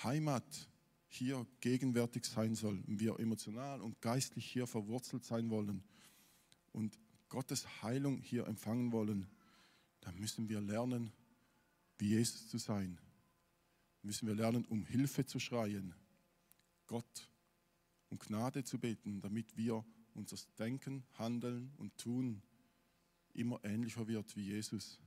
Heimat 0.03 0.69
hier 1.07 1.43
gegenwärtig 1.59 2.23
sein 2.25 2.53
soll 2.53 2.83
wir 2.85 3.19
emotional 3.19 3.81
und 3.81 3.99
geistlich 3.99 4.45
hier 4.45 4.67
verwurzelt 4.67 5.25
sein 5.25 5.49
wollen 5.49 5.83
und 6.71 6.99
Gottes 7.29 7.81
Heilung 7.81 8.21
hier 8.21 8.45
empfangen 8.45 8.91
wollen, 8.91 9.25
dann 10.01 10.19
müssen 10.19 10.49
wir 10.49 10.61
lernen, 10.61 11.11
wie 11.97 12.09
Jesus 12.09 12.47
zu 12.47 12.59
sein. 12.59 13.01
Müssen 14.03 14.27
wir 14.27 14.35
lernen, 14.35 14.65
um 14.65 14.85
Hilfe 14.85 15.25
zu 15.25 15.39
schreien. 15.39 15.95
Gott 16.85 17.32
um 18.13 18.19
Gnade 18.19 18.63
zu 18.63 18.77
beten, 18.77 19.21
damit 19.21 19.57
wir 19.57 19.83
unser 20.13 20.37
Denken, 20.59 21.03
Handeln 21.13 21.73
und 21.77 21.97
Tun 21.97 22.43
immer 23.33 23.59
ähnlicher 23.65 24.07
wird 24.07 24.35
wie 24.35 24.43
Jesus, 24.43 24.99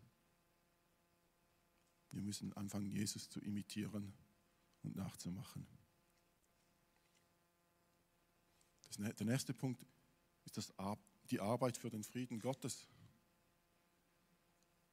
Wir 2.10 2.22
müssen 2.22 2.52
anfangen, 2.54 2.90
Jesus 2.90 3.28
zu 3.28 3.40
imitieren 3.40 4.12
und 4.82 4.96
nachzumachen. 4.96 5.66
Das, 8.88 8.96
der 8.96 9.26
nächste 9.26 9.54
Punkt 9.54 9.86
ist 10.44 10.56
das, 10.56 10.72
die 11.30 11.38
Arbeit 11.38 11.76
für 11.76 11.90
den 11.90 12.02
Frieden 12.02 12.40
Gottes. 12.40 12.88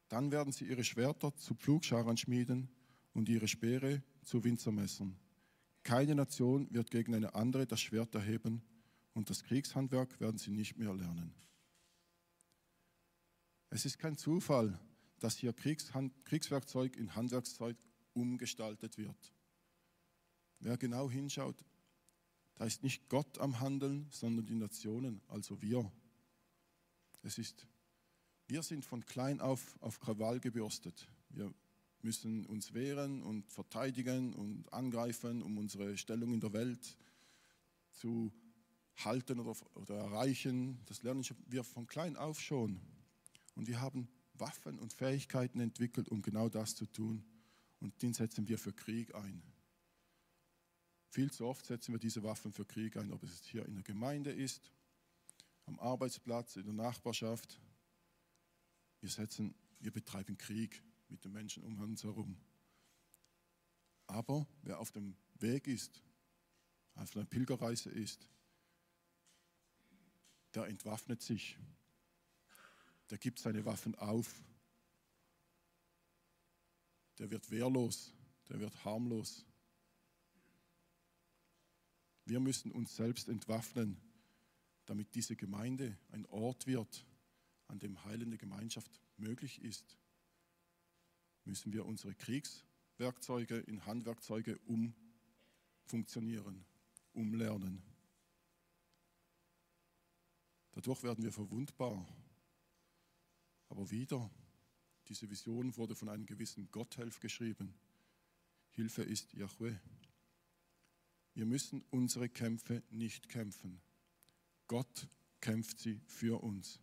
Dann 0.08 0.30
werden 0.30 0.52
sie 0.52 0.66
ihre 0.66 0.84
Schwerter 0.84 1.34
zu 1.34 1.54
Pflugscharen 1.54 2.16
schmieden 2.16 2.68
und 3.12 3.28
ihre 3.28 3.48
Speere 3.48 4.02
zu 4.22 4.44
Winzermessern. 4.44 5.18
Keine 5.84 6.14
Nation 6.14 6.72
wird 6.72 6.90
gegen 6.90 7.14
eine 7.14 7.34
andere 7.34 7.66
das 7.66 7.80
Schwert 7.80 8.14
erheben 8.14 8.62
und 9.12 9.28
das 9.30 9.44
Kriegshandwerk 9.44 10.18
werden 10.18 10.38
sie 10.38 10.50
nicht 10.50 10.76
mehr 10.76 10.94
lernen. 10.94 11.34
Es 13.68 13.84
ist 13.84 13.98
kein 13.98 14.16
Zufall, 14.16 14.78
dass 15.20 15.36
hier 15.36 15.52
Kriegswerkzeug 15.52 16.96
in 16.96 17.14
Handwerkszeug 17.14 17.76
umgestaltet 18.14 18.96
wird. 18.96 19.32
Wer 20.58 20.78
genau 20.78 21.10
hinschaut, 21.10 21.62
da 22.54 22.64
ist 22.64 22.82
nicht 22.82 23.08
Gott 23.08 23.38
am 23.38 23.60
Handeln, 23.60 24.06
sondern 24.10 24.46
die 24.46 24.54
Nationen, 24.54 25.20
also 25.28 25.60
wir. 25.60 25.90
Es 27.22 27.36
ist, 27.36 27.66
wir 28.46 28.62
sind 28.62 28.84
von 28.84 29.04
klein 29.04 29.40
auf 29.40 29.76
auf 29.82 30.00
Krawall 30.00 30.40
gebürstet. 30.40 31.08
Wir 31.28 31.52
müssen 32.04 32.46
uns 32.46 32.74
wehren 32.74 33.22
und 33.22 33.50
verteidigen 33.50 34.34
und 34.34 34.72
angreifen, 34.72 35.42
um 35.42 35.58
unsere 35.58 35.96
Stellung 35.96 36.34
in 36.34 36.40
der 36.40 36.52
Welt 36.52 36.96
zu 37.92 38.32
halten 38.96 39.40
oder, 39.40 39.56
oder 39.74 39.96
erreichen. 39.96 40.78
Das 40.86 41.02
lernen 41.02 41.24
wir 41.46 41.64
von 41.64 41.86
klein 41.86 42.16
auf 42.16 42.40
schon. 42.40 42.80
Und 43.54 43.66
wir 43.66 43.80
haben 43.80 44.08
Waffen 44.34 44.78
und 44.78 44.92
Fähigkeiten 44.92 45.60
entwickelt, 45.60 46.08
um 46.08 46.22
genau 46.22 46.48
das 46.48 46.74
zu 46.74 46.86
tun. 46.86 47.24
Und 47.80 48.02
den 48.02 48.12
setzen 48.12 48.48
wir 48.48 48.58
für 48.58 48.72
Krieg 48.72 49.14
ein. 49.14 49.42
Viel 51.08 51.30
zu 51.30 51.46
oft 51.46 51.64
setzen 51.66 51.92
wir 51.92 52.00
diese 52.00 52.22
Waffen 52.22 52.52
für 52.52 52.64
Krieg 52.64 52.96
ein, 52.96 53.12
ob 53.12 53.22
es 53.22 53.44
hier 53.44 53.64
in 53.66 53.74
der 53.74 53.84
Gemeinde 53.84 54.32
ist, 54.32 54.72
am 55.66 55.78
Arbeitsplatz, 55.78 56.56
in 56.56 56.64
der 56.64 56.74
Nachbarschaft. 56.74 57.60
Wir, 59.00 59.10
setzen, 59.10 59.54
wir 59.80 59.92
betreiben 59.92 60.36
Krieg 60.36 60.82
mit 61.14 61.24
den 61.24 61.32
Menschen 61.32 61.62
um 61.62 61.80
uns 61.80 62.04
herum. 62.04 62.36
Aber 64.06 64.46
wer 64.62 64.78
auf 64.78 64.90
dem 64.90 65.16
Weg 65.36 65.66
ist, 65.66 66.02
auf 66.94 67.16
einer 67.16 67.24
Pilgerreise 67.24 67.90
ist, 67.90 68.28
der 70.54 70.66
entwaffnet 70.66 71.22
sich 71.22 71.58
der 73.10 73.18
gibt 73.18 73.38
seine 73.38 73.64
Waffen 73.64 73.94
auf. 73.96 74.42
Der 77.18 77.30
wird 77.30 77.50
wehrlos, 77.50 78.12
der 78.48 78.60
wird 78.60 78.84
harmlos. 78.84 79.46
Wir 82.24 82.40
müssen 82.40 82.72
uns 82.72 82.96
selbst 82.96 83.28
entwaffnen, 83.28 84.00
damit 84.86 85.14
diese 85.14 85.36
Gemeinde 85.36 85.96
ein 86.10 86.26
Ort 86.26 86.66
wird, 86.66 87.06
an 87.68 87.78
dem 87.78 88.02
heilende 88.04 88.38
Gemeinschaft 88.38 89.00
möglich 89.16 89.62
ist. 89.62 89.96
Müssen 91.44 91.72
wir 91.72 91.84
unsere 91.84 92.14
Kriegswerkzeuge 92.14 93.58
in 93.58 93.84
Handwerkzeuge 93.86 94.58
umfunktionieren, 94.66 96.64
umlernen. 97.12 97.82
Dadurch 100.72 101.02
werden 101.02 101.22
wir 101.24 101.32
verwundbar 101.32 102.06
aber 103.74 103.90
wieder, 103.90 104.30
diese 105.08 105.28
Vision 105.28 105.76
wurde 105.76 105.96
von 105.96 106.08
einem 106.08 106.26
gewissen 106.26 106.70
Gotthelf 106.70 107.18
geschrieben. 107.18 107.74
Hilfe 108.70 109.02
ist 109.02 109.32
Yahweh. 109.34 109.74
Wir 111.34 111.44
müssen 111.44 111.84
unsere 111.90 112.28
Kämpfe 112.28 112.84
nicht 112.90 113.28
kämpfen. 113.28 113.80
Gott 114.68 115.08
kämpft 115.40 115.80
sie 115.80 116.00
für 116.06 116.40
uns. 116.42 116.78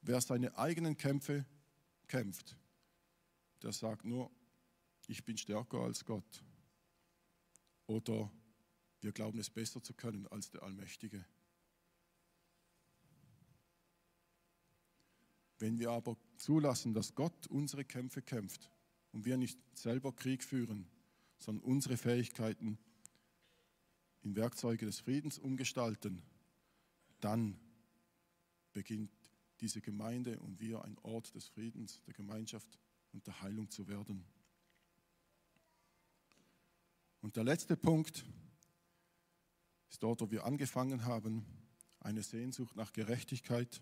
Wer 0.00 0.22
seine 0.22 0.56
eigenen 0.56 0.96
Kämpfe 0.96 1.44
kämpft, 2.08 2.56
der 3.64 3.72
sagt 3.72 4.04
nur, 4.04 4.30
ich 5.06 5.24
bin 5.24 5.38
stärker 5.38 5.78
als 5.78 6.04
Gott. 6.04 6.44
Oder 7.86 8.30
wir 9.00 9.12
glauben 9.12 9.38
es 9.38 9.48
besser 9.48 9.82
zu 9.82 9.94
können 9.94 10.26
als 10.28 10.50
der 10.50 10.62
Allmächtige. 10.62 11.24
Wenn 15.58 15.78
wir 15.78 15.90
aber 15.90 16.18
zulassen, 16.36 16.92
dass 16.92 17.14
Gott 17.14 17.46
unsere 17.46 17.84
Kämpfe 17.84 18.20
kämpft 18.20 18.70
und 19.12 19.24
wir 19.24 19.38
nicht 19.38 19.58
selber 19.74 20.12
Krieg 20.12 20.44
führen, 20.44 20.86
sondern 21.38 21.64
unsere 21.64 21.96
Fähigkeiten 21.96 22.78
in 24.22 24.36
Werkzeuge 24.36 24.84
des 24.84 25.00
Friedens 25.00 25.38
umgestalten, 25.38 26.22
dann 27.20 27.58
beginnt 28.72 29.10
diese 29.60 29.80
Gemeinde 29.80 30.38
und 30.40 30.60
wir 30.60 30.84
ein 30.84 30.98
Ort 30.98 31.34
des 31.34 31.48
Friedens, 31.48 32.02
der 32.02 32.12
Gemeinschaft 32.12 32.78
und 33.14 33.26
der 33.26 33.40
Heilung 33.40 33.70
zu 33.70 33.88
werden. 33.88 34.26
Und 37.22 37.36
der 37.36 37.44
letzte 37.44 37.76
Punkt 37.76 38.24
ist 39.88 40.02
dort, 40.02 40.20
wo 40.20 40.30
wir 40.30 40.44
angefangen 40.44 41.06
haben, 41.06 41.46
eine 42.00 42.22
Sehnsucht 42.22 42.76
nach 42.76 42.92
Gerechtigkeit 42.92 43.80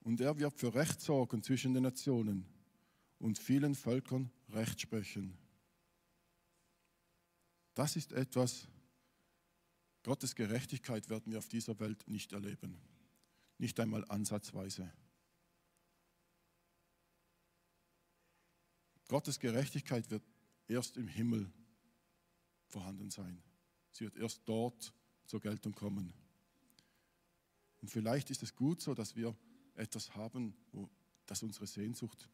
und 0.00 0.20
er 0.20 0.38
wird 0.38 0.54
für 0.58 0.74
Recht 0.74 1.00
sorgen 1.00 1.42
zwischen 1.42 1.74
den 1.74 1.82
Nationen 1.82 2.46
und 3.18 3.38
vielen 3.38 3.74
Völkern 3.74 4.30
Recht 4.50 4.80
sprechen. 4.80 5.36
Das 7.74 7.96
ist 7.96 8.12
etwas, 8.12 8.68
Gottes 10.04 10.34
Gerechtigkeit 10.34 11.08
werden 11.10 11.32
wir 11.32 11.38
auf 11.38 11.48
dieser 11.48 11.78
Welt 11.80 12.06
nicht 12.06 12.32
erleben. 12.32 12.78
Nicht 13.58 13.80
einmal 13.80 14.04
ansatzweise. 14.08 14.92
Gottes 19.08 19.38
Gerechtigkeit 19.38 20.10
wird 20.10 20.22
erst 20.68 20.96
im 20.96 21.08
Himmel 21.08 21.50
vorhanden 22.68 23.10
sein. 23.10 23.42
Sie 23.92 24.04
wird 24.04 24.16
erst 24.16 24.42
dort 24.46 24.92
zur 25.26 25.40
Geltung 25.40 25.74
kommen. 25.74 26.12
Und 27.80 27.88
vielleicht 27.88 28.30
ist 28.30 28.42
es 28.42 28.56
gut 28.56 28.80
so, 28.80 28.94
dass 28.94 29.14
wir 29.14 29.36
etwas 29.74 30.14
haben, 30.14 30.54
wo, 30.72 30.88
das 31.26 31.42
unsere 31.42 31.66
Sehnsucht 31.66 32.30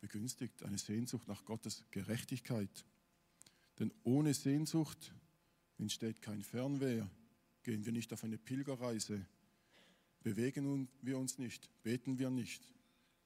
begünstigt, 0.00 0.62
eine 0.62 0.78
Sehnsucht 0.78 1.26
nach 1.26 1.44
Gottes 1.44 1.84
Gerechtigkeit. 1.90 2.84
Denn 3.78 3.92
ohne 4.04 4.32
Sehnsucht 4.32 5.12
entsteht 5.78 6.22
kein 6.22 6.42
Fernweh, 6.42 7.02
gehen 7.62 7.84
wir 7.84 7.92
nicht 7.92 8.12
auf 8.12 8.24
eine 8.24 8.38
Pilgerreise, 8.38 9.26
bewegen 10.22 10.88
wir 11.02 11.18
uns 11.18 11.38
nicht, 11.38 11.68
beten 11.82 12.18
wir 12.18 12.30
nicht. 12.30 12.62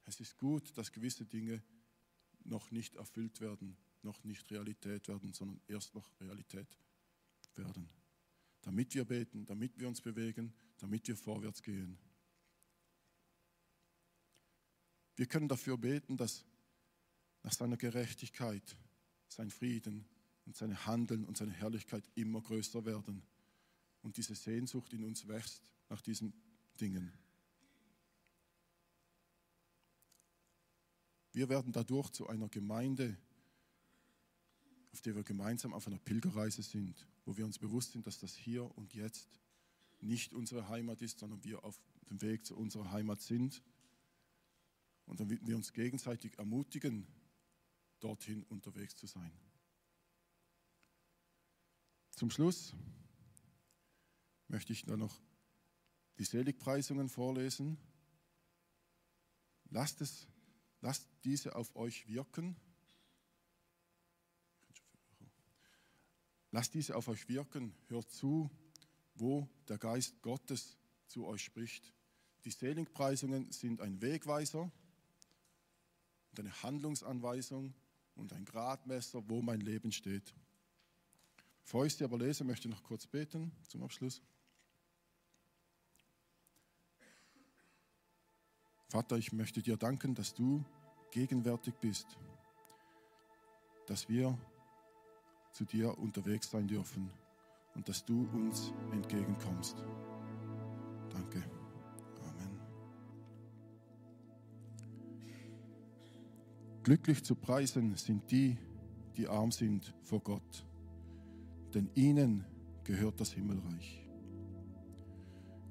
Es 0.07 0.21
ist 0.21 0.39
gut, 0.39 0.77
dass 0.77 0.93
gewisse 0.93 1.25
Dinge 1.25 1.63
noch 2.45 2.71
nicht 2.71 2.97
erfüllt 2.97 3.41
werden, 3.41 3.77
noch 4.03 4.25
nicht 4.25 4.51
Realität 4.51 5.09
werden, 5.09 5.33
sondern 5.33 5.61
erst 5.69 5.95
noch 5.95 6.09
Realität 6.21 6.79
werden. 7.55 7.89
Damit 8.63 8.95
wir 8.95 9.05
beten, 9.05 9.47
damit 9.47 9.79
wir 9.79 9.89
uns 9.89 10.01
bewegen, 10.01 10.53
damit 10.79 11.09
wir 11.09 11.17
vorwärts 11.17 11.63
gehen. 11.63 11.99
Wir 15.17 15.27
können 15.27 15.49
dafür 15.49 15.77
beten, 15.77 16.17
dass 16.17 16.45
nach 17.43 17.53
seiner 17.53 17.77
Gerechtigkeit 17.77 18.77
sein 19.29 19.51
Frieden 19.51 20.07
und 20.47 20.57
sein 20.57 20.87
Handeln 20.87 21.25
und 21.25 21.37
seine 21.37 21.53
Herrlichkeit 21.53 22.09
immer 22.15 22.41
größer 22.41 22.85
werden 22.85 23.23
und 24.03 24.17
diese 24.17 24.35
Sehnsucht 24.35 24.93
in 24.93 25.05
uns 25.05 25.29
wächst 25.29 25.63
nach 25.89 26.01
diesen 26.01 26.33
Dingen. 26.81 27.13
Wir 31.33 31.49
werden 31.49 31.73
dadurch 31.73 32.11
zu 32.11 32.29
einer 32.29 32.49
Gemeinde, 32.49 33.17
auf 34.93 35.01
der 35.03 35.15
wir 35.15 35.23
gemeinsam 35.23 35.73
auf 35.73 35.87
einer 35.87 35.99
Pilgerreise 35.99 36.63
sind, 36.63 37.07
wo 37.25 37.37
wir 37.37 37.45
uns 37.45 37.59
bewusst 37.59 37.93
sind, 37.93 38.07
dass 38.07 38.19
das 38.19 38.35
hier 38.35 38.77
und 38.77 38.95
jetzt 38.95 39.39
nicht 40.01 40.33
unsere 40.33 40.69
Heimat 40.69 41.03
ist, 41.03 41.19
sondern 41.21 41.45
wir 41.45 41.65
auf 41.65 41.79
dem 42.09 42.21
Weg 42.23 42.45
zu 42.45 42.57
unserer 42.57 42.91
Heimat 42.91 43.21
sind 43.21 43.63
und 45.07 45.21
damit 45.21 45.47
wir 45.47 45.57
uns 45.57 45.73
gegenseitig 45.73 46.39
ermutigen, 46.39 47.07
dorthin 48.01 48.43
unterwegs 48.45 48.97
zu 48.97 49.07
sein. 49.07 49.33
Zum 52.17 52.31
Schluss 52.31 52.75
möchte 54.49 54.73
ich 54.73 54.85
dann 54.85 55.01
noch 55.01 55.21
die 56.19 56.25
Seligpreisungen 56.25 57.09
vorlesen. 57.09 57.79
Lasst, 59.71 60.01
es, 60.01 60.27
lasst 60.81 61.09
diese 61.25 61.55
auf 61.55 61.75
euch 61.77 62.09
wirken. 62.09 62.57
Lasst 66.53 66.75
diese 66.75 66.97
auf 66.97 67.09
euch 67.09 67.29
wirken. 67.29 67.75
Hört 67.89 68.11
zu, 68.11 68.51
wo 69.15 69.49
der 69.69 69.79
Geist 69.79 70.21
Gottes 70.23 70.77
zu 71.07 71.27
euch 71.27 71.45
spricht. 71.45 71.95
Die 72.45 72.51
Seligpreisungen 72.51 73.53
sind 73.53 73.81
ein 73.81 74.01
Wegweiser 74.01 74.71
und 76.31 76.41
eine 76.41 76.63
Handlungsanweisung 76.63 77.75
und 78.15 78.33
ein 78.33 78.45
Gradmesser, 78.45 79.23
wo 79.29 79.43
mein 79.43 79.61
Leben 79.61 79.93
steht. 79.93 80.35
Bevor 81.63 81.87
ich 81.87 81.95
sie 81.95 82.05
aber 82.05 82.19
lese, 82.19 82.45
möchte 82.45 82.69
ich 82.69 82.75
noch 82.75 82.83
kurz 82.83 83.07
beten 83.07 83.53
zum 83.69 83.83
Abschluss. 83.83 84.23
Vater, 88.91 89.17
ich 89.17 89.33
möchte 89.33 89.63
dir 89.63 89.77
danken, 89.77 90.17
dass 90.17 90.35
du 90.35 90.65
gegenwärtig 91.13 91.75
bist, 91.81 92.19
dass 93.87 94.09
wir 94.09 94.37
zu 95.53 95.65
dir 95.65 95.97
unterwegs 95.97 96.51
sein 96.51 96.67
dürfen 96.67 97.09
und 97.77 97.89
dass 97.89 98.05
du 98.05 98.29
uns 98.33 98.73
entgegenkommst. 98.91 99.77
Danke. 101.09 101.41
Amen. 102.29 102.61
Glücklich 106.83 107.23
zu 107.23 107.37
preisen 107.37 107.95
sind 107.95 108.29
die, 108.29 108.59
die 109.17 109.29
arm 109.29 109.53
sind 109.53 109.95
vor 110.03 110.19
Gott, 110.19 110.67
denn 111.75 111.89
ihnen 111.95 112.45
gehört 112.83 113.21
das 113.21 113.33
Himmelreich. 113.33 114.05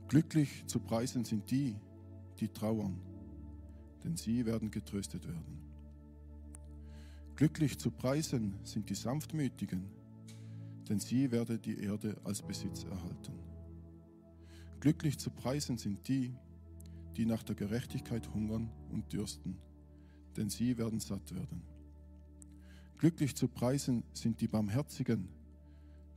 Glücklich 0.07 0.65
zu 0.67 0.79
preisen 0.79 1.25
sind 1.25 1.51
die, 1.51 1.75
die 2.39 2.47
trauern, 2.47 3.08
denn 4.03 4.15
sie 4.15 4.45
werden 4.45 4.71
getröstet 4.71 5.27
werden. 5.27 5.69
Glücklich 7.35 7.77
zu 7.77 7.91
preisen 7.91 8.55
sind 8.63 8.89
die 8.89 8.95
Sanftmütigen, 8.95 9.85
denn 10.89 10.99
sie 10.99 11.31
werden 11.31 11.61
die 11.61 11.79
Erde 11.79 12.17
als 12.23 12.41
Besitz 12.41 12.83
erhalten. 12.83 13.33
Glücklich 14.79 15.17
zu 15.17 15.29
preisen 15.29 15.77
sind 15.77 16.07
die, 16.07 16.33
die 17.15 17.25
nach 17.25 17.43
der 17.43 17.55
Gerechtigkeit 17.55 18.33
hungern 18.33 18.69
und 18.91 19.11
dürsten, 19.11 19.57
denn 20.37 20.49
sie 20.49 20.77
werden 20.77 20.99
satt 20.99 21.33
werden. 21.33 21.61
Glücklich 22.97 23.35
zu 23.35 23.47
preisen 23.47 24.03
sind 24.13 24.41
die 24.41 24.47
Barmherzigen, 24.47 25.29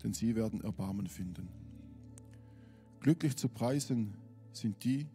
denn 0.03 0.13
sie 0.13 0.35
werden 0.35 0.61
Erbarmen 0.63 1.07
finden. 1.07 1.49
Glücklich 3.01 3.37
zu 3.37 3.49
preisen 3.49 4.15
sind 4.53 4.83
die, 4.83 5.07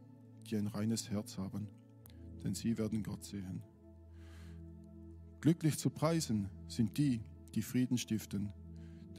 die 0.50 0.56
ein 0.56 0.68
reines 0.68 1.10
Herz 1.10 1.38
haben, 1.38 1.68
denn 2.44 2.54
sie 2.54 2.78
werden 2.78 3.04
Gott 3.04 3.24
sehen. 3.24 3.62
Glücklich 5.42 5.78
zu 5.78 5.90
preisen 5.90 6.50
sind 6.68 6.98
die, 6.98 7.22
die 7.54 7.62
Frieden 7.62 7.98
stiften, 7.98 8.52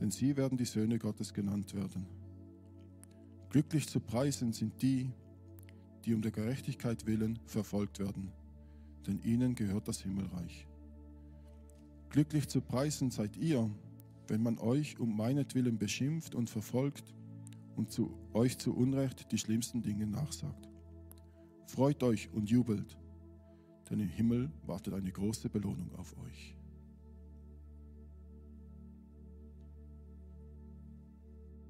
denn 0.00 0.11
sie 0.11 0.37
werden 0.37 0.59
die 0.59 0.64
Söhne 0.64 0.98
Gottes 0.98 1.33
genannt 1.33 1.74
werden. 1.74 2.07
Glücklich 3.50 3.88
zu 3.88 4.00
preisen 4.00 4.52
sind 4.52 4.83
die, 4.83 5.11
die 6.04 6.14
um 6.14 6.22
der 6.22 6.33
Gerechtigkeit 6.33 7.07
willen 7.07 7.38
verfolgt 7.46 7.98
werden, 7.98 8.31
denn 9.07 9.20
ihnen 9.22 9.54
gehört 9.54 9.88
das 9.88 10.00
Himmelreich. 10.00 10.66
Glücklich 12.11 12.48
zu 12.48 12.61
preisen 12.61 13.11
seid 13.11 13.37
ihr, 13.37 13.70
wenn 14.28 14.42
man 14.42 14.59
euch 14.59 14.98
um 14.98 15.16
meinetwillen 15.16 15.78
beschimpft 15.78 16.35
und 16.35 16.50
verfolgt 16.50 17.14
und 17.76 17.90
zu 17.90 18.12
euch 18.33 18.59
zu 18.59 18.74
Unrecht 18.74 19.31
die 19.33 19.38
schlimmsten 19.38 19.83
Dinge 19.83 20.07
nachsagt. 20.07 20.68
Freut 21.66 22.02
euch 22.02 22.31
und 22.33 22.50
jubelt, 22.50 22.98
denn 23.90 24.01
im 24.01 24.09
Himmel 24.09 24.51
wartet 24.66 24.94
eine 24.94 25.11
große 25.11 25.48
Belohnung 25.48 25.90
auf 25.96 26.14
euch. 26.24 26.55